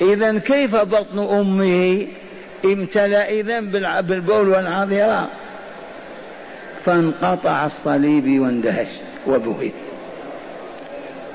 إذا 0.00 0.38
كيف 0.38 0.76
بطن 0.76 1.18
أمه؟ 1.18 2.06
امتلأ 2.64 3.30
إذا 3.30 3.60
بالبول 4.00 4.48
والعذراء. 4.48 5.28
فانقطع 6.84 7.66
الصليب 7.66 8.40
واندهش 8.40 8.88
وبهت. 9.26 9.72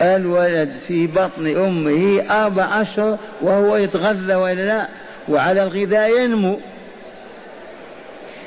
الولد 0.02 0.74
في 0.88 1.08
بطن 1.08 1.48
أمه 1.48 2.24
أربع 2.30 2.82
أشهر 2.82 3.18
وهو 3.42 3.76
يتغذى 3.76 4.36
ولا 4.36 4.62
لا. 4.62 4.88
وعلى 5.30 5.64
الغذاء 5.64 6.20
ينمو. 6.20 6.60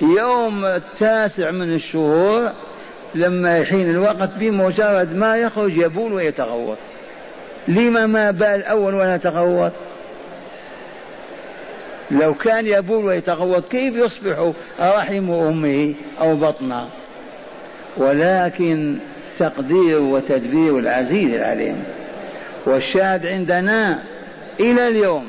يوم 0.03 0.65
التاسع 0.65 1.51
من 1.51 1.75
الشهور 1.75 2.51
لما 3.15 3.59
يحين 3.59 3.91
الوقت 3.91 4.31
بمجرد 4.41 5.17
ما 5.17 5.37
يخرج 5.37 5.77
يبول 5.77 6.13
ويتغوط. 6.13 6.79
لما 7.69 8.07
ما 8.07 8.31
بال 8.31 8.65
أول 8.65 8.95
ولا 8.95 9.17
تغوط؟ 9.17 9.73
لو 12.11 12.35
كان 12.35 12.67
يبول 12.67 13.05
ويتغوط 13.05 13.65
كيف 13.69 13.97
يصبح 13.97 14.53
رحم 14.81 15.31
أمه 15.31 15.95
أو 16.21 16.37
بطنها 16.37 16.89
ولكن 17.97 18.97
تقدير 19.39 20.01
وتدبير 20.01 20.79
العزيز 20.79 21.35
العليم. 21.35 21.85
والشاهد 22.67 23.27
عندنا 23.27 23.99
إلى 24.61 24.89
اليوم 24.89 25.27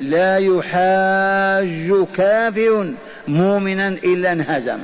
لا 0.00 0.36
يحاج 0.38 2.06
كافر 2.16 2.92
مؤمنا 3.28 3.88
إلا 3.88 4.32
انهزم. 4.32 4.78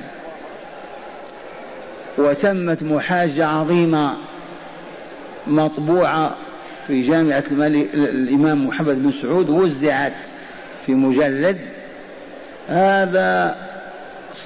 وتمت 2.19 2.83
محاجة 2.83 3.47
عظيمة 3.47 4.17
مطبوعة 5.47 6.37
في 6.87 7.03
جامعة 7.03 7.45
الإمام 7.95 8.67
محمد 8.67 9.03
بن 9.03 9.13
سعود 9.23 9.51
وزعت 9.51 10.13
في 10.87 10.93
مجلد. 10.93 11.59
هذا 12.69 13.57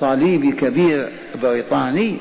صليبي 0.01 0.53
كبير 0.53 1.09
بريطاني. 1.43 2.19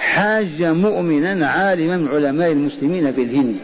حاج 0.00 0.62
مؤمنا 0.62 1.48
عالما 1.48 1.96
من 1.96 2.08
علماء 2.08 2.52
المسلمين 2.52 3.12
في 3.12 3.22
الهند. 3.22 3.56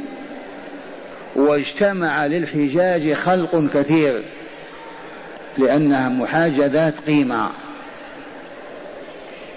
واجتمع 1.37 2.27
للحجاج 2.27 3.13
خلق 3.13 3.71
كثير. 3.75 4.23
لأنها 5.59 6.09
محاجة 6.09 6.67
ذات 6.67 6.99
قيمة. 7.07 7.51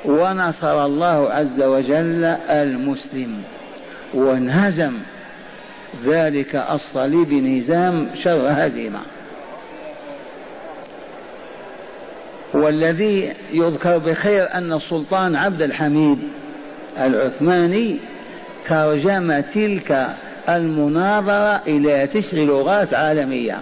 ونصر 0.06 0.86
الله 0.86 1.30
عز 1.34 1.62
وجل 1.62 2.26
المسلم. 2.50 3.42
وانهزم. 4.14 4.94
ذلك 6.06 6.56
الصليب 6.56 7.34
نزام 7.34 8.10
شر 8.24 8.48
هزيمة 8.50 9.00
والذي 12.54 13.34
يذكر 13.52 13.98
بخير 13.98 14.54
أن 14.54 14.74
السلطان 14.74 15.36
عبد 15.36 15.62
الحميد 15.62 16.20
العثماني 17.00 18.00
ترجم 18.68 19.40
تلك 19.40 20.08
المناظرة 20.50 21.62
إلى 21.68 22.08
تسع 22.08 22.38
لغات 22.38 22.94
عالمية. 22.94 23.60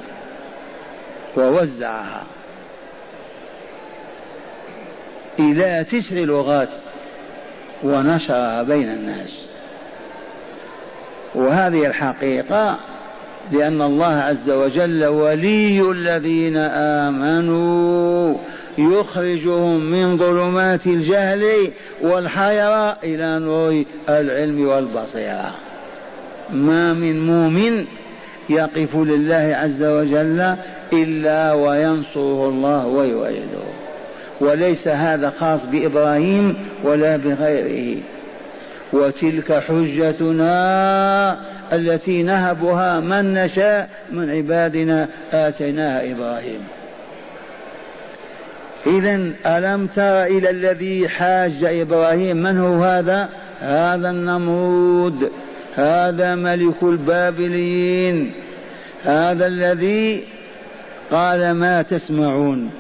ووزعها. 1.37 2.23
إلى 5.39 5.85
تسع 5.91 6.15
لغات 6.15 6.69
ونشرها 7.83 8.63
بين 8.63 8.89
الناس. 8.89 9.45
وهذه 11.35 11.85
الحقيقة 11.85 12.79
لأن 13.51 13.81
الله 13.81 14.15
عز 14.15 14.49
وجل 14.49 15.05
ولي 15.05 15.91
الذين 15.91 16.57
آمنوا 17.07 18.37
يخرجهم 18.77 19.79
من 19.79 20.17
ظلمات 20.17 20.87
الجهل 20.87 21.71
والحيرة 22.01 22.91
إلى 23.03 23.39
نور 23.39 23.83
العلم 24.09 24.67
والبصيرة. 24.67 25.55
ما 26.53 26.93
من 26.93 27.27
مؤمن 27.27 27.85
يقف 28.49 28.95
لله 28.95 29.55
عز 29.55 29.83
وجل 29.83 30.55
إلا 30.93 31.53
وينصره 31.53 32.49
الله 32.49 32.87
ويؤيده 32.87 33.65
وليس 34.41 34.87
هذا 34.87 35.29
خاص 35.29 35.65
بإبراهيم 35.65 36.55
ولا 36.83 37.17
بغيره. 37.17 38.01
وتلك 38.93 39.53
حجتنا 39.53 41.37
التي 41.73 42.23
نهبها 42.23 42.99
من 42.99 43.33
نشاء 43.33 43.89
من 44.11 44.29
عبادنا 44.29 45.07
آتيناها 45.33 46.11
إبراهيم. 46.11 46.59
إذا 48.87 49.31
ألم 49.45 49.87
تر 49.87 50.23
إلى 50.23 50.49
الذي 50.49 51.09
حاج 51.09 51.63
إبراهيم؟ 51.63 52.37
من 52.37 52.57
هو 52.57 52.83
هذا؟ 52.83 53.29
هذا 53.61 54.09
النمرود. 54.09 55.31
هذا 55.75 56.35
ملك 56.35 56.83
البابليين. 56.83 58.33
هذا 59.03 59.47
الذي 59.47 60.23
قال 61.11 61.51
ما 61.51 61.81
تسمعون. 61.81 62.71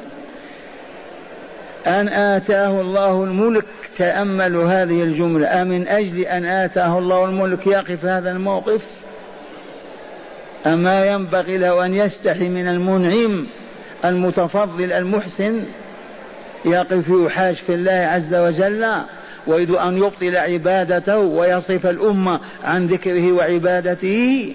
أن 1.87 2.09
آتاه 2.09 2.81
الله 2.81 3.23
الملك 3.23 3.65
تأملوا 3.97 4.65
هذه 4.65 5.03
الجملة. 5.03 5.61
أمن 5.61 5.87
أجل 5.87 6.19
أن 6.19 6.45
آتاه 6.45 6.99
الله 6.99 7.25
الملك 7.25 7.67
يقف 7.67 8.05
هذا 8.05 8.31
الموقف؟ 8.31 8.81
أما 10.65 11.05
ينبغي 11.05 11.57
له 11.57 11.85
أن 11.85 11.93
يستحي 11.93 12.49
من 12.49 12.67
المنعم 12.67 13.47
المتفضل 14.05 14.91
المحسن 14.91 15.63
يقف 16.65 17.09
يحاج 17.09 17.55
في 17.55 17.73
الله 17.73 17.91
عز 17.91 18.35
وجل؟ 18.35 18.85
ويريد 19.47 19.71
أن 19.71 19.97
يبطل 19.97 20.35
عبادته 20.37 21.17
ويصف 21.17 21.85
الأمة 21.85 22.39
عن 22.63 22.85
ذكره 22.85 23.31
وعبادته. 23.31 24.53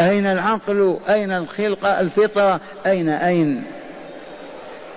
أين 0.00 0.26
العقل؟ 0.26 0.98
أين 1.08 1.32
الخلقة 1.32 2.00
الفطرة؟ 2.00 2.60
أين؟ 2.86 3.08
أين؟ 3.08 3.62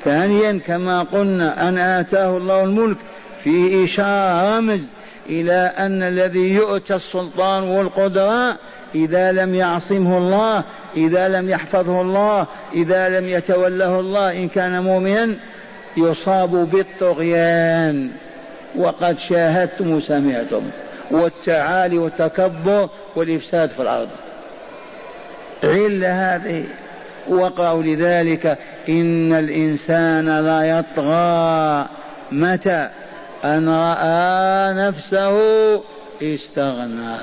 ثانيا 0.04 0.60
كما 0.65 1.04
قلنا 1.04 1.69
أن 1.69 1.78
آتاه 1.78 2.38
الله 2.38 2.63
الملك 2.63 2.97
فيه 3.43 3.86
إشارة 3.86 4.58
رمز 4.58 4.88
إلى 5.30 5.71
أن 5.78 6.04
الذي 6.04 6.54
يؤتى 6.54 6.95
السلطان 6.95 7.63
والقدرة 7.63 8.58
إذا 8.95 9.32
لم 9.32 9.56
يعصمه 9.56 10.17
الله 10.17 10.63
إذا 10.97 11.28
لم 11.28 11.49
يحفظه 11.49 12.01
الله 12.01 12.47
إذا 12.73 13.19
لم 13.19 13.30
يتوله 13.30 13.99
الله 13.99 14.32
إن 14.32 14.47
كان 14.47 14.84
مؤمنا 14.84 15.36
يصاب 15.97 16.51
بالطغيان. 16.51 18.10
وقد 18.77 19.17
شاهدتم 19.29 19.91
وسمعتم 19.91 20.63
والتعالي 21.11 21.97
والتكبر 21.97 22.89
والإفساد 23.15 23.69
في 23.69 23.81
الأرض. 23.81 24.09
علة 25.63 26.35
هذه. 26.35 26.65
وقعوا 27.27 27.83
لذلك 27.83 28.57
إن 28.89 29.33
الإنسان 29.33 30.39
لا 30.39 30.63
يطغى 30.63 31.85
متى؟ 32.31 32.89
أن 33.45 33.69
رأى 33.69 34.73
نفسه 34.73 35.38
استغنى. 36.21 37.15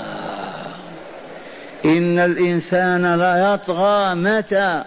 إن 1.84 2.18
الإنسان 2.18 3.14
لا 3.14 3.54
يطغى 3.54 4.14
متى؟ 4.14 4.84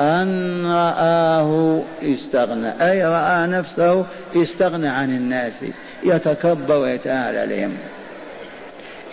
أن 0.00 0.66
رآه 0.66 1.82
استغنى. 2.02 2.68
أي 2.68 3.06
رأى 3.06 3.46
نفسه 3.46 4.06
استغنى 4.36 4.88
عن 4.88 5.16
الناس 5.16 5.64
يتكبر 6.04 6.78
ويتعالى 6.78 7.38
عليهم 7.38 7.76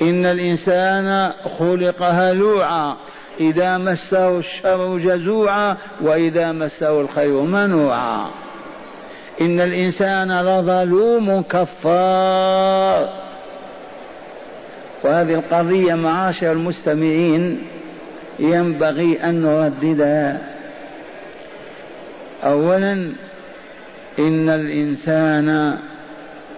إن 0.02 0.26
الإنسان 0.26 1.32
خلق 1.60 2.04
هلوعا. 2.04 2.96
إذا 3.40 3.78
مسه 3.78 4.38
الشر 4.38 4.98
جزوعا 4.98 5.78
وإذا 6.02 6.52
مسه 6.52 7.02
الخير 7.02 7.42
منوعا. 7.42 8.28
إن 9.42 9.60
الإنسان 9.60 10.42
لظلوم 10.42 11.42
كفار. 11.42 13.24
وهذه 15.04 15.34
القضية 15.34 15.94
معاشر 15.94 16.52
المستمعين 16.52 17.62
ينبغي 18.40 19.24
أن 19.24 19.42
نرددها. 19.42 20.53
أولا 22.46 23.12
إن 24.20 24.50
الإنسان 24.50 25.78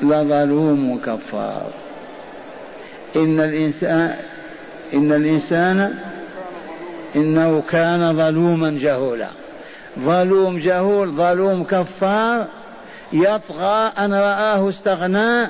لظلوم 0.01 0.99
كفار. 1.05 1.69
إن 3.15 3.39
الإنسان 3.39 4.15
إن 4.93 5.13
الإنسان 5.13 5.93
إنه 7.15 7.63
كان 7.69 8.17
ظلوما 8.17 8.77
جهولا. 8.81 9.29
ظلوم 9.99 10.59
جهول 10.59 11.11
ظلوم 11.11 11.63
كفار 11.63 12.47
يطغى 13.13 13.91
أن 13.97 14.13
رآه 14.13 14.69
استغنى 14.69 15.49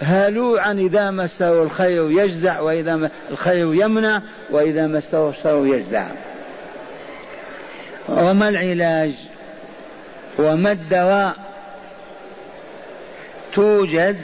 هلوعا 0.00 0.72
إذا 0.72 1.10
مسه 1.10 1.62
الخير 1.62 2.10
يجزع 2.10 2.60
وإذا 2.60 3.10
الخير 3.30 3.74
يمنع 3.74 4.22
وإذا 4.50 4.86
مسه 4.86 5.28
الشر 5.28 5.66
يجزع. 5.66 6.06
وما 8.08 8.48
العلاج؟ 8.48 9.14
وما 10.38 10.72
الدواء 10.72 11.34
توجد؟ 13.54 14.16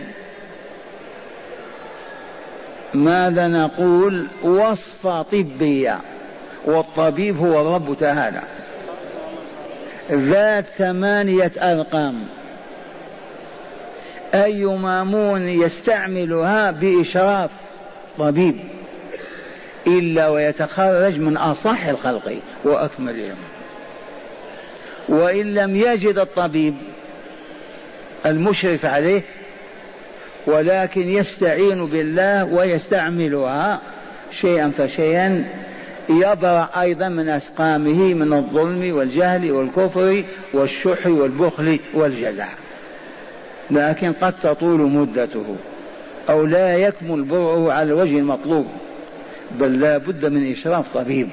ماذا 2.94 3.48
نقول؟ 3.48 4.26
وصفة 4.42 5.22
طبية 5.22 6.00
والطبيب 6.64 7.38
هو 7.38 7.60
الرب 7.60 7.96
تعالى. 8.00 8.42
ذات 10.10 10.64
ثمانية 10.64 11.52
أرقام. 11.58 12.26
أي 14.34 14.64
مامون 14.64 15.48
يستعملها 15.48 16.70
بإشراف 16.70 17.50
طبيب؟ 18.18 18.56
إلا 19.86 20.28
ويتخرج 20.28 21.18
من 21.18 21.36
أصح 21.36 21.86
الخلق 21.86 22.36
وأكملهم. 22.64 23.36
وإن 25.08 25.54
لم 25.54 25.76
يجد 25.76 26.18
الطبيب 26.18 26.74
المشرف 28.26 28.84
عليه 28.84 29.22
ولكن 30.46 31.08
يستعين 31.08 31.86
بالله 31.86 32.44
ويستعملها 32.44 33.80
شيئا 34.40 34.72
فشيئا 34.78 35.44
يبرأ 36.08 36.70
أيضا 36.80 37.08
من 37.08 37.28
أسقامه 37.28 38.14
من 38.14 38.32
الظلم 38.32 38.96
والجهل 38.96 39.52
والكفر 39.52 40.24
والشح 40.54 41.06
والبخل 41.06 41.78
والجزع. 41.94 42.48
لكن 43.70 44.12
قد 44.12 44.32
تطول 44.42 44.80
مدته 44.80 45.56
أو 46.28 46.46
لا 46.46 46.76
يكمل 46.76 47.22
برعه 47.22 47.72
على 47.72 47.88
الوجه 47.88 48.18
المطلوب 48.18 48.66
بل 49.58 49.80
لا 49.80 49.98
بد 49.98 50.26
من 50.26 50.52
إشراف 50.52 50.94
طبيب. 50.94 51.28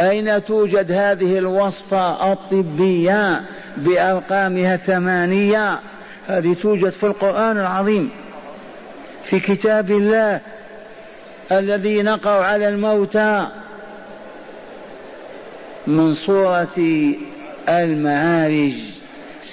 أين 0.00 0.44
توجد 0.44 0.92
هذه 0.92 1.38
الوصفة 1.38 2.32
الطبية 2.32 3.40
بأرقامها 3.76 4.74
الثمانية 4.74 5.78
هذه 6.26 6.54
توجد 6.62 6.90
في 6.90 7.06
القرآن 7.06 7.58
العظيم 7.58 8.10
في 9.24 9.40
كتاب 9.40 9.90
الله 9.90 10.40
الذي 11.52 12.02
نقع 12.02 12.44
على 12.44 12.68
الموتى 12.68 13.46
من 15.86 16.14
صورة 16.14 16.78
المعارج. 17.68 18.74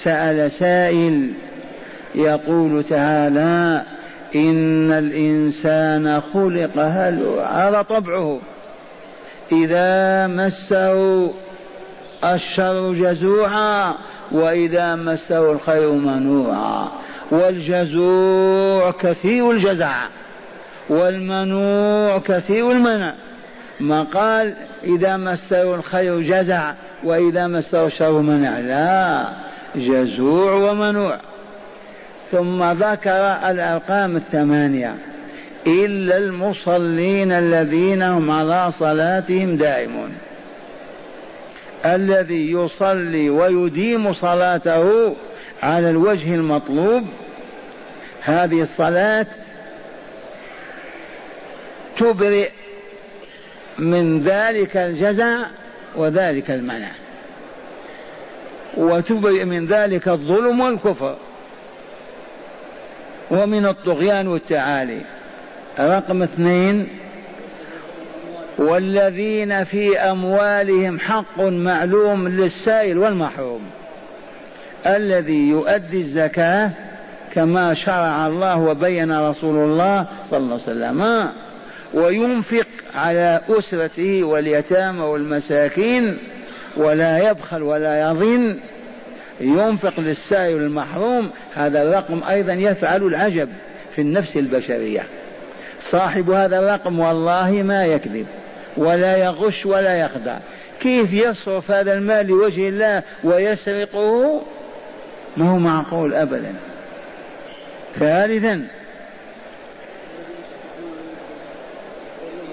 سأل 0.02 0.50
سائل 0.50 1.32
يقول 2.14 2.84
تعالى 2.84 3.82
إن 4.34 4.92
الإنسان 4.92 6.20
خلق 6.20 6.78
هلوعا 6.78 7.68
هذا 7.68 7.82
طبعه؟ 7.82 8.40
إذا 9.52 10.26
مسه 10.26 11.30
الشر 12.24 12.92
جزوعا 12.92 13.94
وإذا 14.32 14.94
مسه 14.94 15.52
الخير 15.52 15.92
منوعا. 15.92 16.88
والجزوع 17.30 18.90
كثير 18.90 19.50
الجزع 19.50 19.94
والمنوع 20.88 22.18
كثير 22.18 22.70
المنع. 22.70 23.14
ما 23.80 24.02
قال 24.02 24.54
إذا 24.84 25.16
مسه 25.16 25.74
الخير 25.74 26.20
جزع 26.20 26.72
وإذا 27.04 27.46
مسه 27.46 27.86
الشر 27.86 28.12
منع 28.12 28.58
لا. 28.58 29.26
جزوع 29.76 30.52
ومنوع. 30.52 31.18
ثم 32.30 32.64
ذكر 32.64 33.50
الأرقام 33.50 34.16
الثمانية. 34.16 35.13
إلا 35.66 36.16
المصلين 36.16 37.32
الذين 37.32 38.02
هم 38.02 38.30
على 38.30 38.72
صلاتهم 38.72 39.56
دائمون. 39.56 40.14
الذي 41.84 42.52
يصلي 42.52 43.30
ويديم 43.30 44.12
صلاته 44.12 45.16
على 45.62 45.90
الوجه 45.90 46.34
المطلوب 46.34 47.04
هذه 48.20 48.62
الصلاة 48.62 49.26
تبرئ 51.98 52.50
من 53.78 54.22
ذلك 54.22 54.76
الجزع 54.76 55.46
وذلك 55.96 56.50
المنع 56.50 56.90
وتبرئ 58.76 59.44
من 59.44 59.66
ذلك 59.66 60.08
الظلم 60.08 60.60
والكفر 60.60 61.16
ومن 63.30 63.66
الطغيان 63.66 64.28
والتعالي. 64.28 65.13
رقم 65.80 66.22
اثنين 66.22 66.88
والذين 68.58 69.64
في 69.64 69.98
أموالهم 69.98 70.98
حق 70.98 71.40
معلوم 71.40 72.28
للسائل 72.28 72.98
والمحروم. 72.98 73.60
الذي 74.86 75.48
يؤدي 75.48 76.00
الزكاة 76.00 76.70
كما 77.32 77.74
شرع 77.74 78.26
الله 78.26 78.58
وبين 78.58 79.18
رسول 79.18 79.70
الله 79.70 80.06
صلى 80.30 80.38
الله 80.38 80.52
عليه 80.52 80.62
وسلم 80.62 81.28
وينفق 81.94 82.66
على 82.94 83.40
أسرته 83.48 84.24
واليتامى 84.24 85.00
والمساكين 85.00 86.18
ولا 86.76 87.30
يبخل 87.30 87.62
ولا 87.62 88.10
يظن 88.10 88.56
ينفق 89.40 90.00
للسائل 90.00 90.56
المحروم. 90.56 91.30
هذا 91.54 91.82
الرقم 91.82 92.20
أيضا 92.28 92.52
يفعل 92.52 93.02
العجب 93.02 93.48
في 93.94 94.00
النفس 94.00 94.36
البشرية. 94.36 95.02
صاحب 95.90 96.30
هذا 96.30 96.58
الرقم 96.58 97.00
والله 97.00 97.50
ما 97.50 97.84
يكذب 97.84 98.26
ولا 98.76 99.16
يغش 99.16 99.66
ولا 99.66 99.96
يخدع. 99.96 100.38
كيف 100.80 101.12
يصرف 101.12 101.70
هذا 101.70 101.92
المال 101.92 102.26
لوجه 102.26 102.68
الله 102.68 103.02
ويسرقه؟ 103.24 104.42
ما 105.36 105.50
هو 105.50 105.58
معقول 105.58 106.14
أبدا. 106.14 106.54
ثالثا 107.94 108.66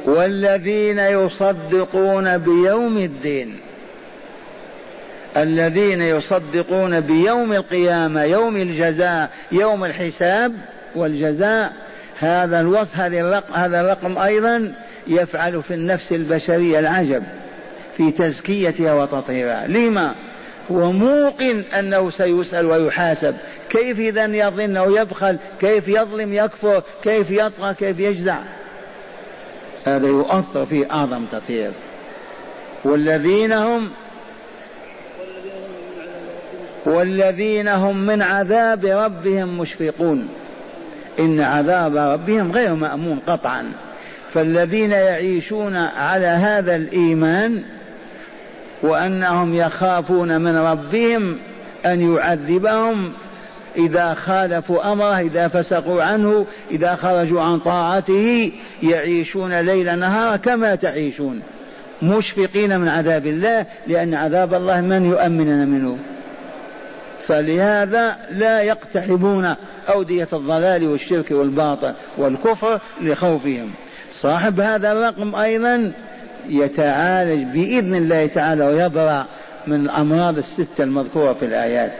والذين 0.06 1.00
يصدقون 1.00 2.38
بيوم 2.38 2.98
الدين. 2.98 3.60
الذين 5.38 6.02
يصدقون 6.02 7.00
بيوم 7.00 7.54
القيامة 7.54 8.24
يوم 8.24 8.58
الجزاء 8.58 9.30
يوم 9.52 9.86
الحساب 9.86 10.54
والجزاء. 10.96 11.74
هذا 12.22 12.60
الوصف 12.60 12.96
هذا 12.96 13.20
الرقم, 13.20 13.54
هذا 13.54 13.82
الرقم 13.82 14.18
أيضا 14.18 14.74
يفعل 15.08 15.64
في 15.64 15.74
النفس 15.74 16.12
البشرية 16.12 16.80
العجب 16.80 17.24
في 17.98 18.12
تزكيتها 18.12 18.94
وتطهيرها. 18.94 19.68
لما؟ 19.68 20.16
هو 20.72 20.92
موقن 20.92 21.64
أنه 21.80 22.10
سيسأل 22.10 22.66
ويحاسب. 22.66 23.36
كيف 23.70 24.00
إذا 24.00 24.26
يظن 24.26 24.78
أو 24.78 24.96
يبخل؟ 24.96 25.38
كيف 25.60 25.88
يظلم 25.88 26.34
يكفر؟ 26.34 26.84
كيف 27.04 27.32
يطغى؟ 27.32 27.74
كيف 27.74 28.00
يجزع؟ 28.00 28.38
هذا 29.86 30.08
يؤثر 30.08 30.66
في 30.66 30.92
أعظم 30.92 31.26
تطهير. 31.26 31.72
والذين 32.86 33.54
هم 33.54 33.90
والذين 36.86 37.68
هم 37.68 37.98
من 37.98 38.22
عذاب 38.22 38.86
ربهم 38.86 39.58
مشفقون. 39.58 40.30
إن 41.20 41.40
عذاب 41.40 41.96
ربهم 41.96 42.52
غير 42.52 42.74
مأمون 42.74 43.20
قطعا. 43.28 43.72
فالذين 44.34 44.92
يعيشون 44.92 45.76
على 45.76 46.28
هذا 46.28 46.76
الإيمان 46.76 47.64
وأنهم 48.84 49.56
يخافون 49.56 50.42
من 50.42 50.58
ربهم 50.58 51.38
أن 51.86 52.16
يعذبهم 52.16 53.12
إذا 53.78 54.14
خالفوا 54.14 54.92
أمره 54.92 55.20
إذا 55.20 55.48
فسقوا 55.48 56.04
عنه 56.04 56.46
إذا 56.72 56.96
خرجوا 56.96 57.42
عن 57.42 57.60
طاعته 57.60 58.52
يعيشون 58.84 59.60
ليل 59.60 60.00
نهار 60.00 60.38
كما 60.38 60.76
تعيشون 60.76 61.42
مشفقين 62.02 62.80
من 62.80 62.88
عذاب 62.88 63.28
الله 63.28 63.66
لأن 63.88 64.14
عذاب 64.14 64.54
الله 64.54 64.82
من 64.82 65.06
يؤمننا 65.06 65.66
منه. 65.66 65.98
فلهذا 67.28 68.18
لا 68.30 68.62
يقتحمون 68.62 69.56
أودية 69.90 70.28
الضلال 70.34 70.88
والشرك 70.88 71.32
والباطل 71.32 71.94
والكفر 72.18 72.80
لخوفهم. 73.02 73.72
صاحب 74.22 74.60
هذا 74.60 74.92
الرقم 74.92 75.36
أيضا 75.36 75.92
يتعالج 76.50 77.44
بإذن 77.44 77.96
الله 77.96 78.28
تعالى 78.28 78.66
ويبرأ 78.66 79.26
من 79.68 79.86
الأمراض 79.86 80.38
الستة 80.38 80.84
المذكورة 80.84 81.34
في 81.34 81.46
الآيات. 81.46 81.92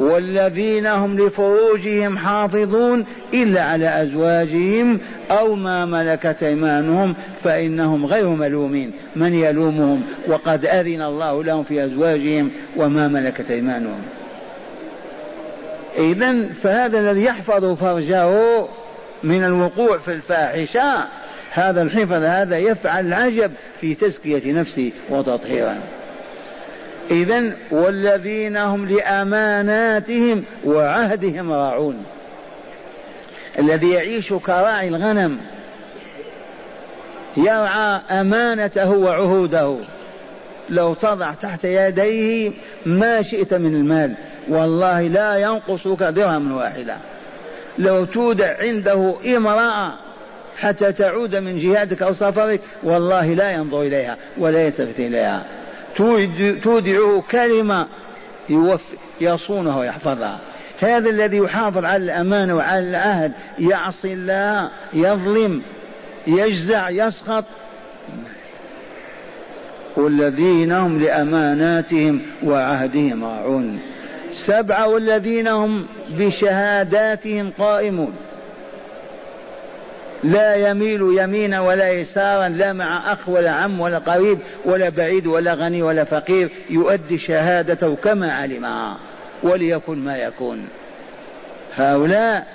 والذين 0.00 0.86
هم 0.86 1.18
لفروجهم 1.18 2.18
حافظون 2.18 3.04
إلا 3.34 3.62
على 3.62 4.02
أزواجهم 4.02 4.98
أو 5.30 5.54
ما 5.54 5.84
ملكت 5.84 6.42
أيمانهم 6.42 7.14
فإنهم 7.42 8.06
غير 8.06 8.28
ملومين. 8.28 8.92
من 9.16 9.34
يلومهم؟ 9.34 10.02
وقد 10.28 10.64
أذن 10.64 11.02
الله 11.02 11.44
لهم 11.44 11.64
في 11.64 11.84
أزواجهم 11.84 12.50
وما 12.76 13.08
ملكت 13.08 13.50
أيمانهم. 13.50 14.02
إذا 15.98 16.46
فهذا 16.62 17.00
الذي 17.00 17.24
يحفظ 17.24 17.64
فرجه 17.64 18.30
من 19.22 19.44
الوقوع 19.44 19.98
في 19.98 20.12
الفاحشة 20.12 21.04
هذا 21.52 21.82
الحفظ 21.82 22.12
هذا 22.12 22.58
يفعل 22.58 23.06
العجب 23.06 23.52
في 23.80 23.94
تزكية 23.94 24.52
نفسه 24.52 24.92
وتطهيرها 25.10 25.99
إذا 27.10 27.52
والذين 27.70 28.56
هم 28.56 28.88
لأماناتهم 28.88 30.44
وعهدهم 30.64 31.52
راعون. 31.52 32.04
الذي 33.58 33.90
يعيش 33.90 34.32
كراعي 34.32 34.88
الغنم 34.88 35.38
يرعى 37.36 38.00
أمانته 38.10 38.90
وعهوده. 38.90 39.76
لو 40.68 40.94
تضع 40.94 41.32
تحت 41.34 41.64
يديه 41.64 42.52
ما 42.86 43.22
شئت 43.22 43.54
من 43.54 43.74
المال 43.74 44.14
والله 44.48 45.02
لا 45.02 45.36
ينقصك 45.36 46.02
درهم 46.02 46.52
واحدة. 46.52 46.96
لو 47.78 48.04
تودع 48.04 48.58
عنده 48.58 49.14
امرأة 49.36 49.92
حتى 50.58 50.92
تعود 50.92 51.36
من 51.36 51.58
جهادك 51.58 52.02
أو 52.02 52.12
سفرك 52.12 52.60
والله 52.82 53.34
لا 53.34 53.50
ينظر 53.50 53.82
إليها 53.82 54.16
ولا 54.38 54.62
يلتفت 54.62 55.00
إليها. 55.00 55.59
تودعه 56.62 57.22
كلمة 57.30 57.86
يصونها 59.20 59.78
ويحفظها. 59.78 60.38
هذا 60.80 61.10
الذي 61.10 61.36
يحافظ 61.36 61.84
على 61.84 62.04
الأمانة 62.04 62.56
وعلى 62.56 62.88
العهد. 62.88 63.32
يعصي 63.58 64.12
الله 64.12 64.70
يظلم 64.92 65.62
يجزع 66.26 66.90
يسخط. 66.90 67.44
والذين 69.96 70.72
هم 70.72 71.00
لأماناتهم 71.00 72.22
وعهدهم 72.44 73.24
راعون. 73.24 73.80
سبعة 74.46 74.88
والذين 74.88 75.48
هم 75.48 75.86
بشهاداتهم 76.18 77.52
قائمون. 77.58 78.14
لا 80.24 80.54
يميل 80.54 81.02
يمينا 81.18 81.60
ولا 81.60 81.88
يسارا 81.88 82.48
لا 82.48 82.72
مع 82.72 83.12
أخ 83.12 83.28
ولا 83.28 83.50
عم 83.50 83.80
ولا 83.80 83.98
قريب 83.98 84.38
ولا 84.64 84.88
بعيد 84.88 85.26
ولا 85.26 85.54
غني 85.54 85.82
ولا 85.82 86.04
فقير 86.04 86.50
يؤدي 86.70 87.18
شهادته 87.18 87.96
كما 87.96 88.32
علمها 88.32 88.96
وليكن 89.42 89.98
ما 89.98 90.16
يكون. 90.16 90.68
هؤلاء 91.76 92.46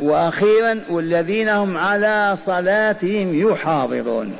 وأخيرا 0.00 0.80
والذين 0.90 1.48
هم 1.48 1.76
على 1.76 2.36
صلاتهم 2.36 3.50
يحافظون. 3.50 4.36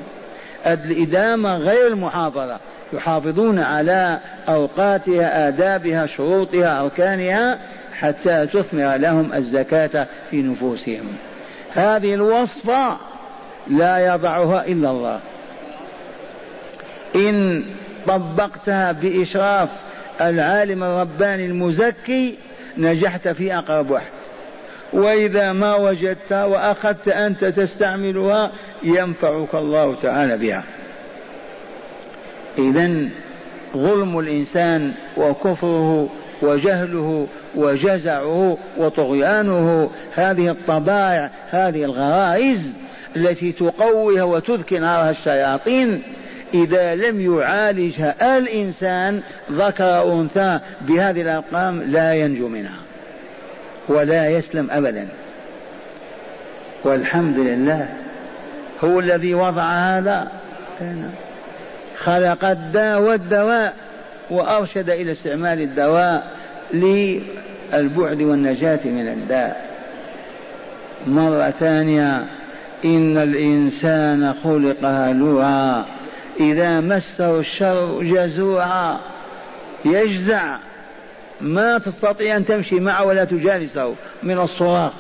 الإدامة 0.67 1.57
غير 1.57 1.87
المحافظة 1.87 2.59
يحافظون 2.93 3.59
على 3.59 4.19
أوقاتها 4.49 5.49
آدابها 5.49 6.07
شروطها 6.07 6.83
أركانها 6.83 7.59
حتى 7.93 8.47
تثمر 8.47 8.97
لهم 8.97 9.35
الزكاة 9.35 10.07
في 10.31 10.43
نفوسهم. 10.43 11.17
هذه 11.73 12.15
الوصفة 12.15 12.97
لا 13.67 14.15
يضعها 14.15 14.67
إلا 14.67 14.91
الله. 14.91 15.21
إن 17.17 17.65
طبقتها 18.07 18.93
بإشراف 18.93 19.71
العالم 20.21 20.85
الرباني 20.85 21.47
المزكي 21.47 22.39
نجحت 22.79 23.29
في 23.29 23.55
أقرب 23.55 23.91
واحد 23.91 24.11
وإذا 24.93 25.53
ما 25.53 25.75
وجدتها 25.75 26.45
وأخذت 26.45 27.09
أنت 27.09 27.45
تستعملها 27.45 28.53
ينفعك 28.83 29.55
الله 29.55 29.95
تعالى 30.03 30.39
بها. 30.39 30.65
إذا 32.59 33.09
ظلم 33.77 34.19
الإنسان 34.19 34.93
وكفره 35.17 36.09
وجهله 36.43 37.27
وجزعه 37.55 38.59
وطغيانه. 38.77 39.91
هذه 40.15 40.51
الطبائع 40.51 41.31
هذه 41.51 41.85
الغرائز 41.85 42.79
التي 43.17 43.53
تقويها 43.53 44.23
وتذكي 44.23 44.79
نارها 44.79 45.11
الشياطين 45.11 46.03
إذا 46.55 46.95
لم 46.95 47.39
يعالجها 47.39 48.39
الإنسان 48.39 49.23
ذكر 49.53 50.13
أنثى 50.13 50.61
بهذه 50.81 51.23
الأرقام 51.23 51.83
لا 51.83 52.15
ينجو 52.15 52.49
منها 52.49 52.79
ولا 53.89 54.29
يسلم 54.29 54.71
أبدا. 54.71 55.09
والحمد 56.85 57.39
لله 57.39 57.89
هو 58.85 59.01
الذي 59.01 59.35
وضع 59.35 59.63
هذا. 59.63 60.29
خلق 61.97 62.45
الداء 62.45 63.01
والدواء 63.01 63.75
وأرشد 64.31 64.91
إلى 64.91 65.13
استعمال 65.13 65.61
الدواء. 65.61 66.40
للبعد 66.73 68.23
والنجاة 68.23 68.81
من 68.85 69.09
الداء. 69.09 69.71
مرة 71.07 71.51
ثانية 71.51 72.25
إن 72.85 73.19
الإنسان 73.19 74.35
خلق 74.45 74.85
هلوعا 74.85 75.85
إذا 76.41 76.81
مسه 76.81 77.41
الشر 77.41 78.03
جزوعا. 78.03 78.99
يجزع. 79.85 80.59
ما 81.41 81.79
تستطيع 81.79 82.37
أن 82.37 82.45
تمشي 82.45 82.81
معه 82.81 83.05
ولا 83.05 83.25
تجالسه 83.25 83.95
من 84.23 84.39
الصراخ 84.39 84.93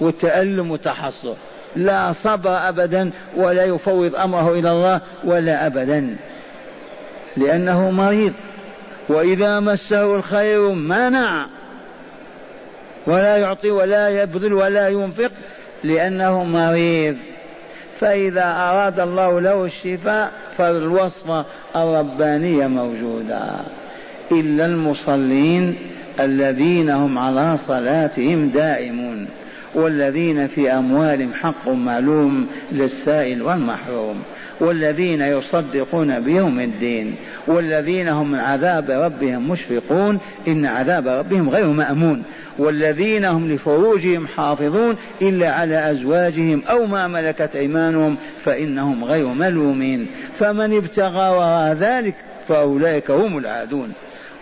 والتألم 0.00 0.70
والتحصر. 0.70 1.34
لا 1.76 2.12
صبر 2.12 2.68
أبدا 2.68 3.10
ولا 3.36 3.64
يفوض 3.64 4.14
أمره 4.14 4.52
إلى 4.52 4.70
الله 4.70 5.00
ولا 5.24 5.66
أبدا. 5.66 6.16
لأنه 7.36 7.90
مريض. 7.90 8.32
وإذا 9.08 9.60
مسه 9.60 10.14
الخير 10.14 10.70
منع. 10.72 11.46
ولا 13.06 13.36
يعطي 13.36 13.70
ولا 13.70 14.22
يبذل 14.22 14.52
ولا 14.52 14.88
ينفق 14.88 15.30
لأنه 15.84 16.44
مريض. 16.44 17.16
فإذا 18.00 18.44
أراد 18.44 19.00
الله 19.00 19.40
له 19.40 19.64
الشفاء 19.64 20.32
فالوصفة 20.56 21.44
الربانية 21.76 22.66
موجودة 22.66 23.50
إلا 24.32 24.66
المصلين 24.66 25.76
الذين 26.20 26.90
هم 26.90 27.18
على 27.18 27.58
صلاتهم 27.58 28.48
دائمون. 28.48 29.28
والذين 29.76 30.46
في 30.46 30.72
أموالهم 30.72 31.32
حق 31.34 31.68
معلوم 31.68 32.46
للسائل 32.72 33.42
والمحروم 33.42 34.22
والذين 34.60 35.20
يصدقون 35.20 36.20
بيوم 36.20 36.60
الدين 36.60 37.14
والذين 37.46 38.08
هم 38.08 38.32
من 38.32 38.38
عذاب 38.38 38.90
ربهم 38.90 39.50
مشفقون 39.50 40.18
إن 40.48 40.66
عذاب 40.66 41.08
ربهم 41.08 41.50
غير 41.50 41.66
مأمون 41.66 42.22
والذين 42.58 43.24
هم 43.24 43.52
لفروجهم 43.52 44.26
حافظون 44.26 44.96
إلا 45.22 45.52
على 45.52 45.90
أزواجهم 45.90 46.62
أو 46.70 46.86
ما 46.86 47.08
ملكت 47.08 47.56
أيمانهم 47.56 48.16
فإنهم 48.44 49.04
غير 49.04 49.26
ملومين 49.26 50.06
فمن 50.38 50.76
ابتغى 50.76 51.30
وراء 51.30 51.72
ذلك 51.72 52.14
فأولئك 52.48 53.10
هم 53.10 53.38
العادون. 53.38 53.92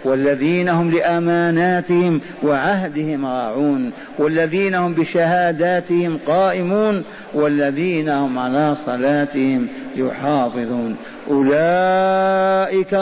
والذين 0.04 0.68
هم 0.68 0.90
لأماناتهم 0.90 2.20
وعهدهم 2.42 3.26
راعون 3.26 3.92
والذين 4.18 4.74
هم 4.74 4.94
بشهاداتهم 4.94 6.18
قائمون 6.26 7.04
والذين 7.34 8.08
هم 8.08 8.38
على 8.38 8.74
صلاتهم 8.74 9.68
يحافظون. 9.96 10.96
أولئك 11.30 12.94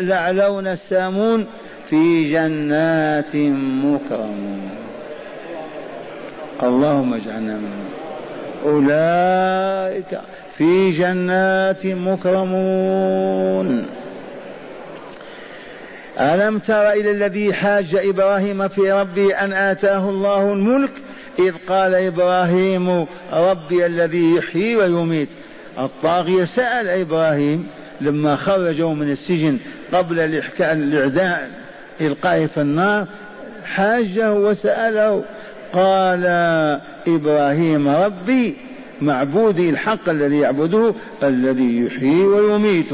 الأعلون 0.00 0.66
السامون 0.66 1.46
في 1.90 2.32
جنات 2.32 3.36
مكرمون. 3.84 4.70
اللهم 6.62 7.14
اجعلنا 7.14 7.56
منهم. 7.56 7.88
أولئك 8.64 10.20
في 10.56 10.90
جنات 10.90 11.86
مكرمون. 11.86 13.86
ألم 16.20 16.58
تر 16.58 16.92
إلى 16.92 17.10
الذي 17.10 17.54
حاج 17.54 17.94
إبراهيم 17.94 18.68
في 18.68 18.92
ربه 18.92 19.34
أن 19.34 19.52
آتاه 19.52 20.08
الله 20.10 20.52
الملك؟ 20.52 20.90
إذ 21.38 21.52
قال 21.68 21.94
إبراهيم 21.94 23.06
ربي 23.32 23.86
الذي 23.86 24.36
يحيي 24.36 24.76
ويميت. 24.76 25.28
الطاغية 25.78 26.44
سأل 26.44 26.88
إبراهيم 26.88 27.66
لما 28.00 28.36
خرجوا 28.36 28.94
من 28.94 29.10
السجن 29.10 29.58
قبل 29.92 30.20
الإعداء 30.64 31.50
إلقائه 32.00 32.46
في 32.46 32.60
النار 32.60 33.06
حاجة 33.64 34.32
وسأله. 34.32 35.24
قال 35.72 36.26
إبراهيم 37.06 37.88
ربي 37.88 38.56
معبودي 39.00 39.70
الحق 39.70 40.08
الذي 40.08 40.38
يعبده 40.38 40.94
الذي 41.22 41.86
يحيي 41.86 42.24
ويميت. 42.24 42.92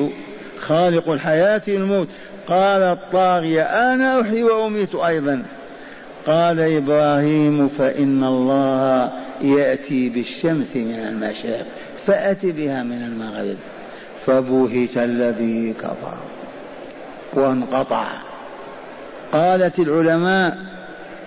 خالق 0.59 1.11
الحياة 1.11 1.63
الموت. 1.69 2.09
قال 2.47 2.83
الطاغية 2.83 3.63
أنا 3.63 4.21
أحيي 4.21 4.43
وأميت 4.43 4.95
أيضا. 4.95 5.43
قال 6.27 6.61
إبراهيم 6.61 7.69
فإن 7.69 8.25
الله 8.25 9.13
يأتي 9.41 10.09
بالشمس 10.09 10.77
من 10.77 11.09
المشرق 11.09 11.67
فأت 12.07 12.47
بها 12.47 12.83
من 12.83 13.03
المغرب. 13.03 13.57
فبهت 14.27 14.97
الذي 14.97 15.73
كفر 15.73 16.17
وانقطع. 17.33 18.07
قالت 19.33 19.79
العلماء 19.79 20.59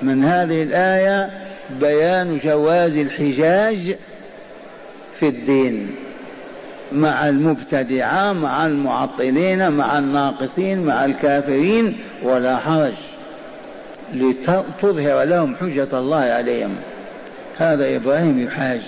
من 0.02 0.24
هذه 0.24 0.64
الآية 0.64 1.30
بيان 1.80 2.40
جواز 2.44 2.98
الحجاج 2.98 3.96
في 5.20 5.28
الدين. 5.28 5.96
مع 6.92 7.30
المبتدعة 7.30 8.34
مع 8.34 8.66
المعطلين 8.66 9.72
مع 9.72 10.00
الناقصين 10.00 10.86
مع 10.86 11.06
الكافرين 11.06 11.98
ولا 12.24 12.58
حرج. 12.58 12.94
لتظهر 14.14 15.24
لهم 15.24 15.56
حجة 15.56 16.00
الله 16.00 16.18
عليهم. 16.18 16.76
هذا 17.58 17.96
إبراهيم 17.96 18.44
يحاج. 18.44 18.82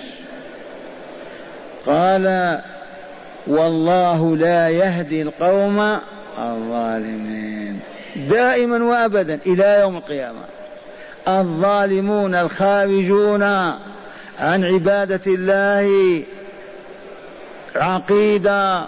قال 1.86 2.58
والله 3.46 4.36
لا 4.36 4.68
يهدي 4.68 5.22
القوم 5.22 5.98
الظالمين. 6.38 7.80
دائما 8.30 8.84
وابدا 8.84 9.38
إلى 9.46 9.78
يوم 9.80 9.96
القيامة. 9.96 10.40
الظالمون 11.28 12.34
الخارجون 12.34 13.42
عن 14.38 14.64
عبادة 14.64 15.20
الله 15.26 16.22
عقيدة 17.76 18.84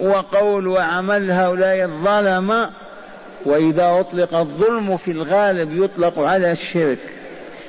وقول 0.00 0.66
وعمل 0.68 1.30
هؤلاء 1.30 1.84
الظلمه 1.84 2.70
وإذا 3.44 4.00
أطلق 4.00 4.34
الظلم 4.34 4.96
في 4.96 5.10
الغالب 5.10 5.84
يطلق 5.84 6.18
على 6.18 6.52
الشرك 6.52 6.98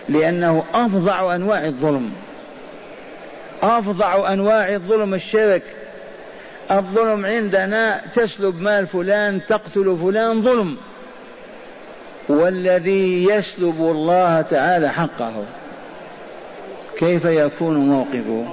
لأنه 0.09 0.63
أفظع 0.73 1.35
أنواع 1.35 1.65
الظلم. 1.65 2.11
أفظع 3.63 4.33
أنواع 4.33 4.73
الظلم 4.73 5.13
الشرك. 5.13 5.63
الظلم 6.71 7.25
عندنا 7.25 8.01
تسلب 8.15 8.61
مال 8.61 8.87
فلان 8.87 9.45
تقتل 9.45 9.97
فلان 10.03 10.41
ظلم. 10.41 10.77
والذي 12.29 13.25
يسلب 13.29 13.81
الله 13.81 14.41
تعالى 14.41 14.89
حقه. 14.89 15.33
كيف 16.97 17.25
يكون 17.25 17.75
موقفه؟ 17.77 18.45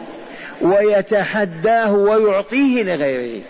ويتحداه 0.62 1.92
ويعطيه 1.92 2.82
لغيره. 2.82 3.42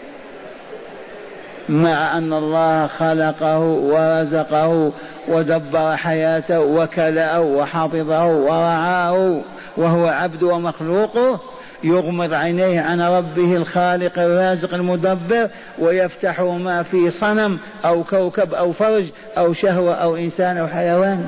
مع 1.68 2.18
أن 2.18 2.32
الله 2.32 2.86
خلقه 2.86 3.58
ورزقه 3.58 4.92
ودبر 5.28 5.96
حياته 5.96 6.60
وكلأه 6.60 7.40
وحفظه 7.40 8.26
ورعاه 8.26 9.40
وهو 9.76 10.06
عبد 10.06 10.42
ومخلوقه 10.42 11.40
يغمض 11.84 12.32
عينيه 12.32 12.80
عن 12.80 13.00
ربه 13.00 13.56
الخالق 13.56 14.18
الرازق 14.18 14.74
المدبر 14.74 15.48
ويفتح 15.78 16.40
ما 16.40 16.82
في 16.82 17.10
صنم 17.10 17.58
أو 17.84 18.04
كوكب 18.04 18.54
أو 18.54 18.72
فرج 18.72 19.04
أو 19.38 19.52
شهوة 19.52 19.94
أو 19.94 20.16
إنسان 20.16 20.56
أو 20.56 20.66
حيوان. 20.66 21.26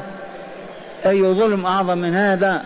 أي 1.06 1.22
ظلم 1.22 1.66
أعظم 1.66 1.98
من 1.98 2.14
هذا؟ 2.14 2.62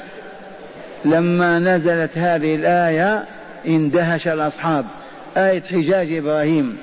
لما 1.05 1.59
نزلت 1.59 2.19
هذه 2.19 2.55
الآية 2.55 3.25
اندهش 3.67 4.29
الأصحاب 4.29 4.85
آية 5.37 5.63
حجاج 5.63 6.13
إبراهيم 6.13 6.77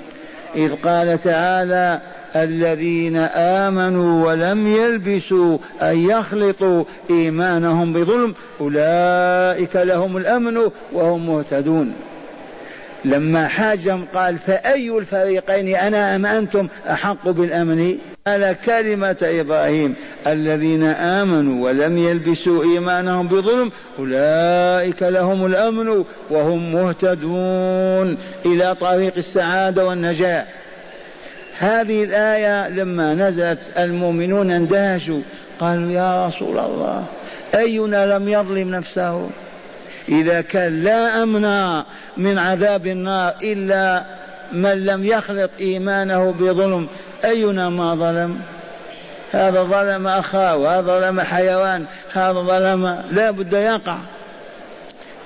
إذ 0.55 0.75
قال 0.75 1.23
تعالى 1.23 2.01
الذين 2.35 3.17
آمنوا 3.35 4.27
ولم 4.27 4.67
يلبسوا 4.67 5.57
أن 5.81 6.09
يخلطوا 6.09 6.83
إيمانهم 7.09 7.93
بظلم 7.93 8.35
أولئك 8.61 9.75
لهم 9.75 10.17
الأمن 10.17 10.57
وهم 10.93 11.27
مهتدون. 11.27 11.93
لما 13.05 13.47
حاجهم 13.47 14.05
قال 14.13 14.37
فأي 14.37 14.97
الفريقين 14.97 15.75
أنا 15.75 16.15
أم 16.15 16.25
أنتم 16.25 16.67
أحق 16.89 17.29
بالأمن؟ 17.29 17.97
على 18.27 18.55
كلمة 18.65 19.17
إبراهيم 19.21 19.95
الذين 20.27 20.83
آمنوا 20.83 21.65
ولم 21.65 21.97
يلبسوا 21.97 22.63
إيمانهم 22.63 23.27
بظلم 23.27 23.71
أولئك 23.99 25.03
لهم 25.03 25.45
الأمن 25.45 26.03
وهم 26.29 26.73
مهتدون 26.73 28.17
إلى 28.45 28.75
طريق 28.75 29.13
السعادة 29.17 29.85
والنجاة. 29.85 30.45
هذه 31.57 32.03
الآية 32.03 32.69
لما 32.69 33.13
نزلت 33.13 33.59
المؤمنون 33.77 34.51
اندهشوا. 34.51 35.21
قالوا 35.59 35.91
يا 35.91 36.27
رسول 36.27 36.59
الله 36.59 37.05
أينا 37.55 38.17
لم 38.17 38.29
يظلم 38.29 38.75
نفسه؟ 38.75 39.29
إذا 40.09 40.41
كان 40.41 40.83
لا 40.83 41.23
أمن 41.23 41.83
من 42.17 42.37
عذاب 42.37 42.87
النار 42.87 43.33
إلا 43.43 44.05
من 44.51 44.85
لم 44.85 45.05
يخلط 45.05 45.51
إيمانه 45.59 46.31
بظلم 46.31 46.87
أينا 47.25 47.69
ما 47.69 47.95
ظلم؟ 47.95 48.39
هذا 49.31 49.63
ظلم 49.63 50.07
أخاه 50.07 50.57
وهذا 50.57 50.99
ظلم 50.99 51.21
حيوان 51.21 51.85
هذا 52.13 52.39
ظلم 52.39 53.03
لا 53.11 53.31
بد 53.31 53.53
يقع. 53.53 53.97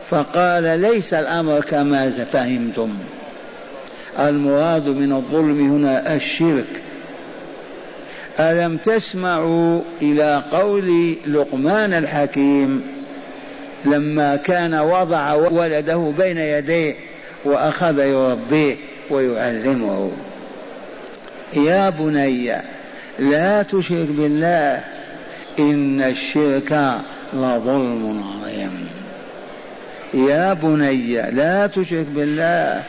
فقال 0.06 0.80
ليس 0.80 1.14
الأمر 1.14 1.62
كما 1.62 2.10
فهمتم. 2.10 2.98
المراد 4.20 4.88
من 4.88 5.12
الظلم 5.12 5.72
هنا 5.72 6.16
الشرك. 6.16 6.82
ألم 8.40 8.78
تسمعوا 8.78 9.82
إلى 10.02 10.44
قول 10.52 11.16
لقمان 11.28 11.94
الحكيم؟ 11.94 12.84
لما 13.86 14.36
كان 14.36 14.74
وضع 14.74 15.34
ولده 15.34 16.14
بين 16.18 16.38
يديه 16.38 16.96
وأخذ 17.46 18.00
يربيه 18.00 18.76
ويعلمه. 19.10 20.12
يا 21.54 21.90
بني 21.90 22.62
لا 23.20 23.64
تشرك 23.64 24.08
بالله 24.10 24.84
إن 25.60 26.02
الشرك 26.02 27.02
لظلم 27.34 28.24
عظيم. 28.24 28.90
يا 30.14 30.54
بني 30.54 31.32
لا 31.32 31.68
تشرك 31.68 32.06
بالله. 32.16 32.84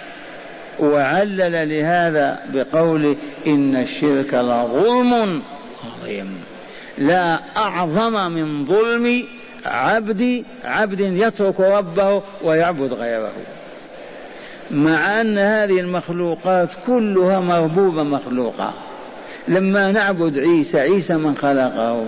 وعلل 0.78 1.68
لهذا 1.68 2.40
بقول 2.54 3.16
إن 3.46 3.76
الشرك 3.76 4.34
لظلم 4.34 5.42
عظيم. 5.84 6.40
لا 6.98 7.40
أعظم 7.56 8.32
من 8.32 8.66
ظلم 8.66 9.24
عبد 9.66 10.44
عبد 10.64 11.00
يترك 11.00 11.60
ربه 11.60 12.22
ويعبد 12.42 12.92
غيره. 12.92 13.32
مع 14.70 15.20
أن 15.20 15.38
هذه 15.38 15.80
المخلوقات 15.80 16.68
كلها 16.86 17.40
مربوبة 17.40 18.02
مخلوقة. 18.02 18.74
لما 19.48 19.92
نعبد 19.92 20.38
عيسى 20.38 20.80
عيسى 20.80 21.16
من 21.16 21.36
خلقه؟ 21.36 22.06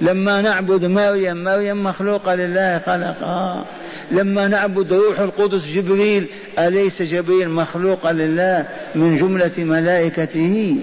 لما 0.00 0.40
نعبد 0.40 0.84
مريم 0.84 1.44
مريم 1.44 1.84
مخلوقة 1.84 2.34
لله 2.34 2.78
خلقها. 2.78 3.64
لما 4.10 4.48
نعبد 4.48 4.92
روح 4.92 5.20
القدس 5.20 5.66
جبريل 5.66 6.28
أليس 6.58 7.02
جبريل 7.02 7.50
مخلوقا 7.50 8.12
لله 8.12 8.66
من 8.94 9.16
جملة 9.16 9.52
ملائكته؟ 9.58 10.76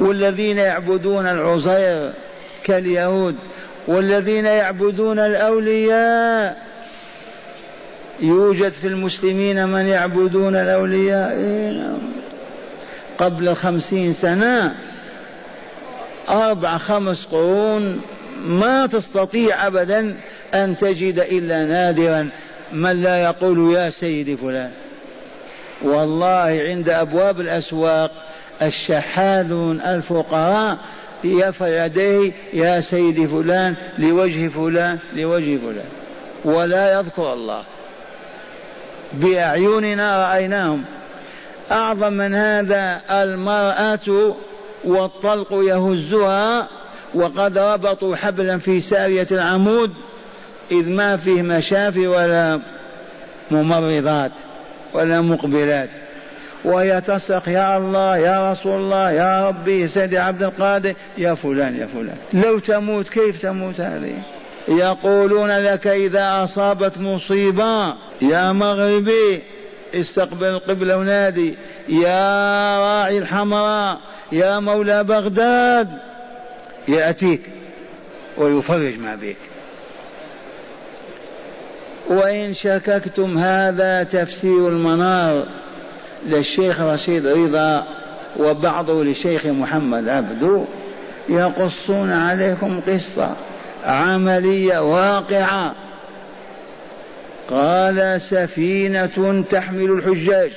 والذين 0.00 0.58
يعبدون 0.58 1.26
العزير 1.26 2.12
كاليهود 2.64 3.36
والذين 3.88 4.44
يعبدون 4.44 5.18
الأولياء 5.18 6.67
يوجد 8.20 8.72
في 8.72 8.86
المسلمين 8.86 9.68
من 9.68 9.86
يعبدون 9.86 10.56
الأولياء 10.56 11.98
قبل 13.18 13.54
خمسين 13.54 14.12
سنة 14.12 14.74
أربع 16.28 16.78
خمس 16.78 17.24
قرون 17.24 18.00
ما 18.44 18.86
تستطيع 18.86 19.66
أبدا 19.66 20.16
أن 20.54 20.76
تجد 20.76 21.18
إلا 21.18 21.64
نادرا 21.64 22.28
من 22.72 23.02
لا 23.02 23.22
يقول 23.22 23.74
يا 23.74 23.90
سيدي 23.90 24.36
فلان. 24.36 24.70
والله 25.82 26.62
عند 26.68 26.88
أبواب 26.88 27.40
الأسواق 27.40 28.10
الشحاذون 28.62 29.80
الفقراء 29.80 30.78
يرفع 31.24 31.84
يديه 31.84 32.32
يا 32.52 32.80
سيدي 32.80 33.28
فلان 33.28 33.74
لوجه 33.98 34.48
فلان 34.48 34.98
لوجه 35.16 35.58
فلان 35.58 35.88
ولا 36.44 36.98
يذكر 36.98 37.32
الله. 37.32 37.62
بأعيننا 39.12 40.28
رأيناهم. 40.28 40.84
أعظم 41.72 42.12
من 42.12 42.34
هذا 42.34 43.00
المرأة 43.10 44.34
والطلق 44.84 45.52
يهزها 45.52 46.68
وقد 47.14 47.58
ربطوا 47.58 48.16
حبلا 48.16 48.58
في 48.58 48.80
سارية 48.80 49.26
العمود 49.30 49.92
إذ 50.70 50.88
ما 50.88 51.16
فيه 51.16 51.42
مشافي 51.42 52.06
ولا 52.06 52.60
ممرضات 53.50 54.32
ولا 54.94 55.20
مقبلات. 55.20 55.90
وهي 56.64 57.00
تصرخ 57.00 57.48
يا 57.48 57.76
الله 57.76 58.16
يا 58.16 58.52
رسول 58.52 58.80
الله 58.80 59.10
يا 59.10 59.48
ربي 59.48 59.88
سيدي 59.88 60.18
عبد 60.18 60.42
القادر 60.42 60.94
يا 61.18 61.34
فلان 61.34 61.76
يا 61.76 61.86
فلان. 61.86 62.16
لو 62.32 62.58
تموت 62.58 63.08
كيف 63.08 63.42
تموت 63.42 63.80
هذه؟ 63.80 64.22
يقولون 64.68 65.50
لك 65.50 65.86
إذا 65.86 66.44
أصابت 66.44 66.98
مصيبة 66.98 67.94
يا 68.22 68.52
مغربي 68.52 69.42
استقبل 69.94 70.46
القبلة 70.46 70.96
ونادي 70.96 71.54
يا 71.88 72.78
راعي 72.78 73.18
الحمراء 73.18 73.98
يا 74.32 74.58
مولى 74.58 75.04
بغداد 75.04 75.88
يأتيك 76.88 77.40
ويفرج 78.36 78.98
ما 78.98 79.14
بك 79.14 79.36
وإن 82.08 82.54
شككتم 82.54 83.38
هذا 83.38 84.02
تفسير 84.02 84.68
المنار 84.68 85.46
للشيخ 86.26 86.80
رشيد 86.80 87.26
رضا 87.26 87.86
وبعضه 88.36 89.04
للشيخ 89.04 89.46
محمد 89.46 90.08
عبدو 90.08 90.64
يقصون 91.28 92.12
عليكم 92.12 92.80
قصة. 92.80 93.36
عملية 93.88 94.78
واقعة. 94.78 95.74
قال 97.50 98.20
سفينة 98.20 99.44
تحمل 99.50 99.90
الحجاج. 99.90 100.50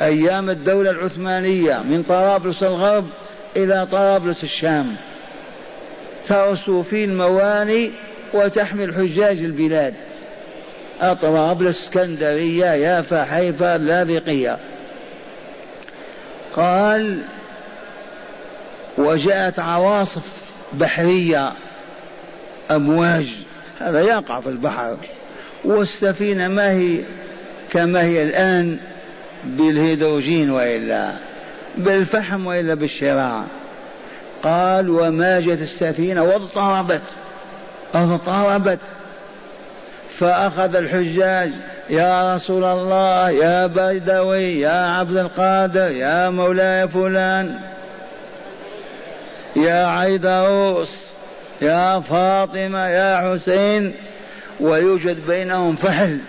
أيام 0.00 0.50
الدولة 0.50 0.90
العثمانية 0.90 1.82
من 1.82 2.02
طرابلس 2.02 2.62
الغرب 2.62 3.06
إلى 3.56 3.86
طرابلس 3.86 4.44
الشام. 4.44 4.96
ترسو 6.24 6.82
في 6.82 7.04
المواني 7.04 7.90
وتحمل 8.34 8.94
حجاج 8.94 9.38
البلاد. 9.38 9.94
طرابلس 11.22 11.82
اسكندرية 11.82 12.66
يافا 12.66 13.24
حيفا 13.24 13.78
لاذقية 13.78 14.58
قال 16.56 17.18
وجاءت 18.98 19.58
عواصف 19.58 20.54
بحرية. 20.72 21.52
أمواج. 22.70 23.26
هذا 23.80 24.00
يقع 24.00 24.40
في 24.40 24.48
البحر. 24.48 24.96
والسفينة 25.64 26.48
ما 26.48 26.70
هي 26.70 27.00
كما 27.70 28.02
هي 28.02 28.22
الآن 28.22 28.78
بالهيدروجين 29.44 30.50
وإلا 30.50 31.12
بالفحم 31.76 32.46
وإلا 32.46 32.74
بالشراع. 32.74 33.44
قال 34.42 34.90
وما 34.90 35.40
جت 35.40 35.62
السفينة 35.62 36.22
واضطربت. 36.22 37.02
اضطربت. 37.94 38.78
فأخذ 40.18 40.76
الحجاج 40.76 41.50
يا 41.90 42.34
رسول 42.34 42.64
الله 42.64 43.30
يا 43.30 43.66
بدوي 43.66 44.60
يا 44.60 44.96
عبد 44.98 45.16
القادر 45.16 45.90
يا 45.90 46.30
مولاي 46.30 46.88
فلان 46.88 47.60
يا 49.56 49.86
عيدروس 49.86 51.03
يا 51.62 52.00
فاطمة 52.00 52.88
يا 52.88 53.34
حسين 53.34 53.94
ويوجد 54.60 55.26
بينهم 55.26 55.76
فحل 55.76 56.20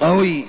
قوي. 0.00 0.44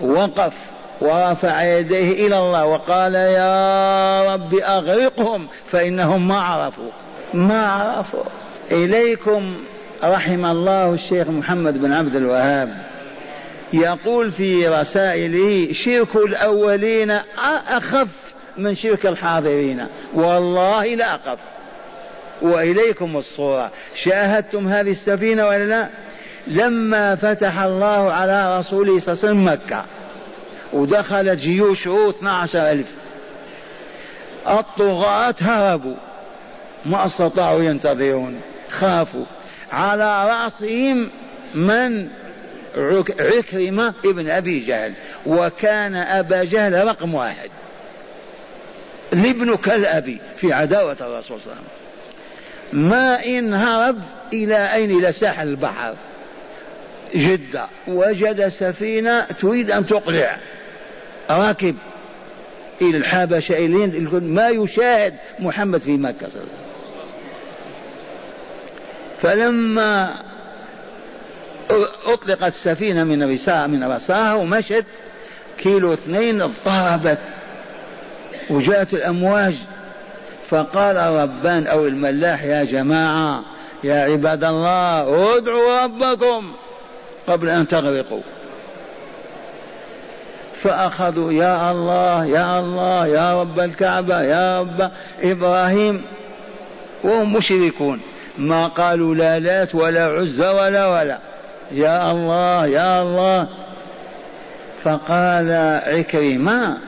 وقف 0.00 0.52
ورفع 1.00 1.62
يديه 1.62 2.26
إلى 2.26 2.38
الله 2.38 2.64
وقال 2.64 3.14
يا 3.14 4.34
رب 4.34 4.54
أغرقهم 4.54 5.48
فإنهم 5.70 6.28
ما 6.28 6.40
عرفوا 6.40 6.90
ما 7.34 7.66
عرفوا. 7.66 8.24
إليكم 8.70 9.56
رحم 10.04 10.44
الله 10.44 10.92
الشيخ 10.92 11.28
محمد 11.28 11.82
بن 11.82 11.92
عبد 11.92 12.16
الوهاب. 12.16 12.94
يقول 13.72 14.30
في 14.30 14.68
رسائله 14.68 15.72
شرك 15.72 16.16
الأولين 16.16 17.10
أخف 17.68 18.23
من 18.58 18.74
شرك 18.74 19.06
الحاضرين. 19.06 19.86
والله 20.14 20.94
لا 20.94 21.14
أخف 21.14 21.38
وإليكم 22.42 23.16
الصورة. 23.16 23.70
شاهدتم 23.94 24.68
هذه 24.68 24.90
السفينة 24.90 25.46
ولا 25.46 25.64
لا؟ 25.64 25.88
لما 26.46 27.14
فتح 27.14 27.60
الله 27.60 28.12
على 28.12 28.58
رسوله 28.58 29.00
صلى 29.00 29.12
الله 29.12 29.24
عليه 29.24 29.32
وسلم 29.32 29.52
مكة 29.52 29.84
ودخلت 30.72 31.38
جيوشه 31.38 32.10
12 32.10 32.70
ألف. 32.70 32.94
الطغاة 34.48 35.34
هربوا. 35.40 35.96
ما 36.86 37.06
استطاعوا 37.06 37.62
ينتظرون. 37.62 38.40
خافوا. 38.70 39.24
على 39.72 40.28
رأسهم 40.30 41.10
من؟ 41.54 42.08
عكرمة 43.20 43.94
ابن 44.04 44.30
أبي 44.30 44.60
جهل. 44.60 44.92
وكان 45.26 45.94
أبا 45.94 46.44
جهل 46.44 46.86
رقم 46.86 47.14
واحد. 47.14 47.50
الابن 49.14 49.56
كالأبي 49.56 50.20
في 50.36 50.52
عداوة 50.52 50.96
الرسول 51.00 51.40
صلى 51.40 51.52
الله 51.52 51.56
عليه 51.56 51.60
وسلم. 51.60 52.88
ما 52.88 53.24
إن 53.24 53.54
هرب 53.54 54.02
إلى 54.32 54.74
أين؟ 54.74 54.98
إلى 54.98 55.12
ساحل 55.12 55.48
البحر. 55.48 55.94
جدة. 57.14 57.66
وجد 57.86 58.48
سفينة 58.48 59.20
تريد 59.24 59.70
أن 59.70 59.86
تقلع. 59.86 60.38
راكب 61.30 61.76
إلى 62.82 62.96
الحبشة 62.96 63.56
إلى 63.56 64.20
ما 64.20 64.48
يشاهد 64.48 65.14
محمد 65.38 65.80
في 65.80 65.96
مكة 65.96 66.18
صلى 66.18 66.26
الله 66.26 66.40
عليه 66.40 66.46
وسلم. 66.46 66.64
فلما 69.22 70.14
أطلقت 72.06 72.42
السفينة 72.42 73.04
من 73.04 73.32
رساء 73.32 73.68
من 73.68 73.84
رساها 73.84 74.34
ومشت 74.34 74.84
كيلو 75.58 75.92
اثنين 75.92 76.42
اضطربت. 76.42 77.18
وجاءت 78.50 78.94
الأمواج 78.94 79.54
فقال 80.46 80.96
ربان 80.96 81.66
أو 81.66 81.86
الملاح 81.86 82.44
يا 82.44 82.64
جماعة 82.64 83.42
يا 83.84 84.02
عباد 84.02 84.44
الله 84.44 85.36
ادعوا 85.36 85.84
ربكم 85.84 86.52
قبل 87.26 87.48
أن 87.48 87.68
تغرقوا. 87.68 88.20
فأخذوا 90.54 91.32
يا 91.32 91.70
الله 91.70 92.24
يا 92.24 92.60
الله 92.60 93.06
يا 93.06 93.40
رب 93.40 93.60
الكعبة 93.60 94.22
يا 94.22 94.60
رب 94.60 94.90
إبراهيم 95.22 96.02
وهم 97.04 97.32
مشركون. 97.32 98.00
ما 98.38 98.66
قالوا 98.66 99.14
لا 99.14 99.38
لات 99.38 99.74
ولا 99.74 100.04
عزى 100.04 100.48
ولا 100.48 100.86
ولا. 100.86 101.18
يا 101.72 102.10
الله 102.10 102.66
يا 102.66 103.02
الله. 103.02 103.48
فقال 104.82 105.52
عكرمة 105.86 106.78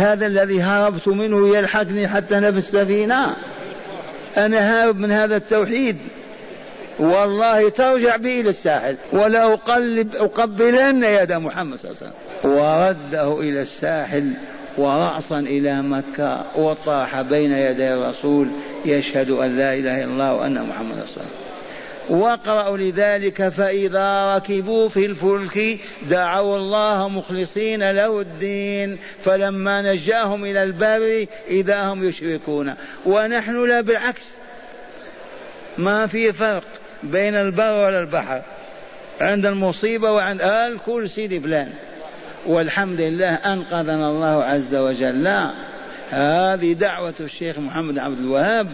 هذا 0.00 0.26
الذي 0.26 0.62
هربت 0.62 1.08
منه 1.08 1.56
يلحقني 1.56 2.08
حتى 2.08 2.38
أنا 2.38 2.52
في 2.52 2.58
السفينة 2.58 3.36
أنا 4.36 4.58
هارب 4.58 4.98
من 4.98 5.12
هذا 5.12 5.36
التوحيد. 5.36 5.96
والله 6.98 7.68
ترجع 7.68 8.16
بي 8.16 8.40
إلى 8.40 8.50
الساحل. 8.50 8.96
ولا 9.12 9.52
أقلب 9.52 10.16
أقبلن 10.16 11.04
يد 11.04 11.32
محمد 11.32 11.78
صلى 11.78 11.90
الله 11.90 12.02
عليه 12.02 12.10
وسلم. 12.10 12.52
ورده 12.52 13.40
إلى 13.40 13.62
الساحل 13.62 14.32
ورأسا 14.78 15.38
إلى 15.38 15.82
مكة 15.82 16.44
وطاح 16.56 17.20
بين 17.20 17.52
يدي 17.52 17.94
الرسول 17.94 18.48
يشهد 18.84 19.30
أن 19.30 19.56
لا 19.56 19.74
إله 19.74 19.96
إلا 19.96 20.12
الله 20.12 20.34
وأن 20.34 20.62
محمد 20.62 20.94
صلى 20.94 21.02
الله 21.02 21.02
عليه 21.02 21.12
وسلم. 21.12 21.49
واقرأوا 22.10 22.78
لذلك 22.78 23.48
فإذا 23.48 24.36
ركبوا 24.36 24.88
في 24.88 25.06
الفلك 25.06 25.80
دعوا 26.08 26.56
الله 26.56 27.08
مخلصين 27.08 27.90
له 27.90 28.20
الدين 28.20 28.98
فلما 29.24 29.82
نجاهم 29.82 30.44
إلى 30.44 30.62
البر 30.62 31.26
إذا 31.48 31.82
هم 31.82 32.08
يشركون. 32.08 32.74
ونحن 33.06 33.68
لا 33.68 33.80
بالعكس. 33.80 34.26
ما 35.78 36.06
في 36.06 36.32
فرق 36.32 36.64
بين 37.02 37.34
البر 37.34 37.72
والبحر 37.72 38.42
عند 39.20 39.46
المصيبة 39.46 40.10
وعند 40.10 40.42
الكل 40.42 41.10
سيدي 41.10 41.40
فلان 41.40 41.72
والحمد 42.46 43.00
لله 43.00 43.34
أنقذنا 43.34 44.08
الله 44.08 44.44
عز 44.44 44.74
وجل. 44.74 45.28
هذه 46.10 46.72
دعوة 46.72 47.14
الشيخ 47.20 47.58
محمد 47.58 47.98
عبد 47.98 48.18
الوهاب 48.18 48.68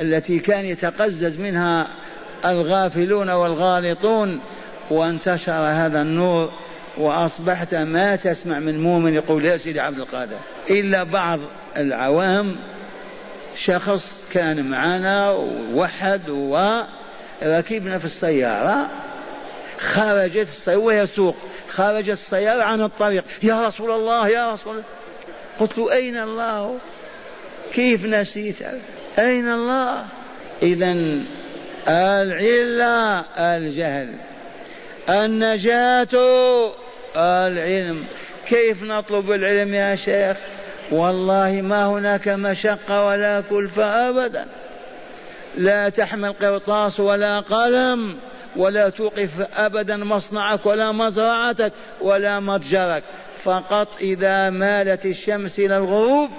التي 0.00 0.38
كان 0.38 0.64
يتقزز 0.64 1.38
منها 1.38 1.88
الغافلون 2.44 3.30
والغالطون 3.30 4.40
وانتشر 4.90 5.52
هذا 5.52 6.02
النور 6.02 6.50
وأصبحت 6.98 7.74
ما 7.74 8.16
تسمع 8.16 8.58
من 8.58 8.82
مؤمن 8.82 9.14
يقول 9.14 9.44
يا 9.44 9.56
سيدي 9.56 9.80
عبد 9.80 9.98
القادر. 9.98 10.38
إلا 10.70 11.04
بعض 11.04 11.40
العوام 11.76 12.56
شخص 13.56 14.26
كان 14.32 14.70
معنا 14.70 15.30
ووحد 15.30 16.30
وركبنا 16.30 17.98
في 17.98 18.04
السيارة 18.04 18.88
خرجت 19.78 20.36
السيارة 20.36 20.78
ويسوق 20.78 21.36
خرجت 21.68 22.08
السيارة 22.08 22.62
عن 22.62 22.82
الطريق. 22.82 23.24
يا 23.42 23.66
رسول 23.66 23.90
الله 23.90 24.28
يا 24.28 24.52
رسول 24.52 24.72
الله. 24.72 24.84
قلت 25.60 25.78
له 25.78 25.92
أين 25.92 26.18
الله؟ 26.18 26.78
كيف 27.72 28.04
نسيت؟ 28.04 28.56
أين 29.18 29.48
الله؟ 29.48 30.04
إذا 30.62 30.96
العلة 31.88 33.24
الجهل. 33.38 34.14
النجاة 35.10 36.08
العلم. 37.16 38.04
كيف 38.46 38.82
نطلب 38.82 39.32
العلم 39.32 39.74
يا 39.74 39.96
شيخ؟ 39.96 40.36
والله 40.92 41.60
ما 41.62 41.86
هناك 41.86 42.28
مشقة 42.28 43.04
ولا 43.04 43.40
كلفة 43.40 44.08
أبدا. 44.08 44.46
لا 45.56 45.88
تحمل 45.88 46.32
قرطاس 46.32 47.00
ولا 47.00 47.40
قلم 47.40 48.16
ولا 48.56 48.88
توقف 48.88 49.58
أبدا 49.58 49.96
مصنعك 49.96 50.66
ولا 50.66 50.92
مزرعتك 50.92 51.72
ولا 52.00 52.40
متجرك. 52.40 53.02
فقط 53.44 53.88
إذا 54.00 54.50
مالت 54.50 55.06
الشمس 55.06 55.58
إلى 55.58 55.76
الغروب 55.76 56.30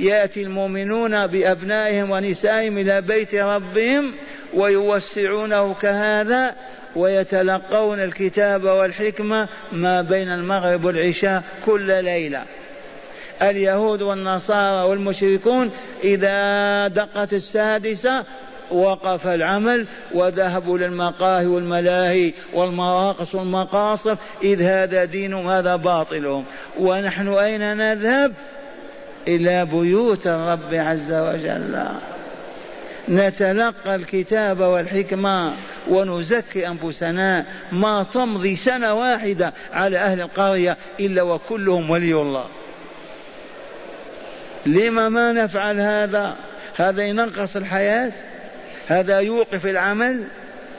يأتي 0.00 0.42
المؤمنون 0.42 1.26
بأبنائهم 1.26 2.10
ونسائهم 2.10 2.78
إلى 2.78 3.00
بيت 3.00 3.34
ربهم 3.34 4.14
ويوسعونه 4.54 5.74
كهذا 5.74 6.54
ويتلقون 6.96 8.00
الكتاب 8.00 8.64
والحكمة 8.64 9.48
ما 9.72 10.02
بين 10.02 10.28
المغرب 10.28 10.84
والعشاء 10.84 11.42
كل 11.66 12.04
ليلة. 12.04 12.44
اليهود 13.42 14.02
والنصارى 14.02 14.88
والمشركون 14.88 15.70
إذا 16.04 16.88
دقت 16.88 17.32
السادسة 17.32 18.24
وقف 18.70 19.26
العمل 19.26 19.86
وذهبوا 20.14 20.78
للمقاهي 20.78 21.46
والملاهي 21.46 22.32
والمراقص 22.52 23.34
والمقاصف 23.34 24.18
إذ 24.42 24.62
هذا 24.62 25.04
دينهم 25.04 25.48
هذا 25.48 25.76
باطلهم. 25.76 26.44
ونحن 26.78 27.28
أين 27.28 27.76
نذهب؟ 27.76 28.32
إلى 29.28 29.64
بيوت 29.64 30.26
الرب 30.26 30.74
عز 30.74 31.12
وجل. 31.12 31.84
نتلقى 33.08 33.94
الكتاب 33.94 34.60
والحكمة 34.60 35.52
ونزكي 35.88 36.68
أنفسنا 36.68 37.46
ما 37.72 38.02
تمضي 38.02 38.56
سنة 38.56 38.94
واحدة 38.94 39.52
على 39.72 39.98
أهل 39.98 40.20
القرية 40.20 40.76
إلا 41.00 41.22
وكلهم 41.22 41.90
ولي 41.90 42.14
الله. 42.14 42.46
لما 44.66 45.08
ما 45.08 45.32
نفعل 45.32 45.80
هذا؟ 45.80 46.36
هذا 46.76 47.02
ينقص 47.02 47.56
الحياة؟ 47.56 48.12
هذا 48.86 49.20
يوقف 49.20 49.66
العمل؟ 49.66 50.24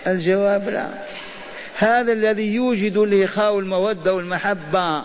الجواب 0.07 0.69
لا. 0.69 0.89
هذا 1.77 2.13
الذي 2.13 2.55
يوجد 2.55 2.97
الإخاء 2.97 3.55
والمودة 3.55 4.13
والمحبة 4.13 5.03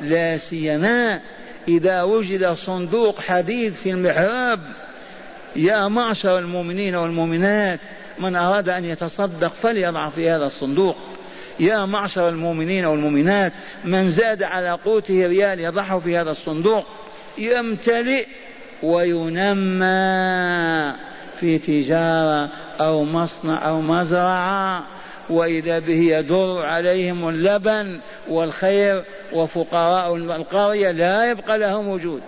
لا 0.00 0.36
سيما 0.36 1.20
إذا 1.68 2.02
وجد 2.02 2.52
صندوق 2.52 3.20
حديد 3.20 3.72
في 3.72 3.90
المحراب 3.90 4.60
يا 5.56 5.88
معشر 5.88 6.38
المؤمنين 6.38 6.94
والمؤمنات 6.94 7.80
من 8.18 8.36
أراد 8.36 8.68
أن 8.68 8.84
يتصدق 8.84 9.52
فليضع 9.52 10.08
في 10.08 10.30
هذا 10.30 10.46
الصندوق. 10.46 10.96
يا 11.60 11.84
معشر 11.84 12.28
المؤمنين 12.28 12.84
والمؤمنات 12.84 13.52
من 13.84 14.10
زاد 14.10 14.42
على 14.42 14.70
قوته 14.70 15.26
ريال 15.26 15.60
يضعه 15.60 15.98
في 15.98 16.18
هذا 16.18 16.30
الصندوق 16.30 16.86
يمتلئ 17.38 18.26
وينمى 18.82 19.84
في 21.40 21.58
تجارة 21.58 22.48
أو 22.80 23.04
مصنع 23.04 23.68
أو 23.68 23.80
مزرعة. 23.80 24.84
وإذا 25.30 25.78
به 25.78 26.00
يدور 26.00 26.66
عليهم 26.66 27.28
اللبن 27.28 27.98
والخير 28.28 29.04
وفقراء 29.32 30.16
القرية 30.16 30.90
لا 30.90 31.30
يبقى 31.30 31.58
لهم 31.58 31.88
وجود. 31.88 32.22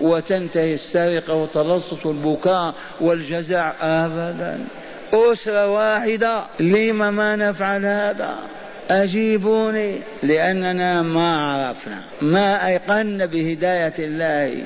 وتنتهي 0.00 0.74
السرقة 0.74 1.34
والتلصص 1.34 2.06
والبكاء 2.06 2.74
والجزع 3.00 3.72
أبدا. 3.80 4.58
أسرة 5.12 5.70
واحدة 5.70 6.44
لم 6.60 7.14
ما 7.14 7.36
نفعل 7.36 7.86
هذا؟ 7.86 8.38
أجيبوني 8.90 10.00
لأننا 10.22 11.02
ما 11.02 11.36
عرفنا 11.36 12.02
ما 12.22 12.66
أيقنا 12.66 13.26
بهداية 13.26 13.94
الله. 13.98 14.64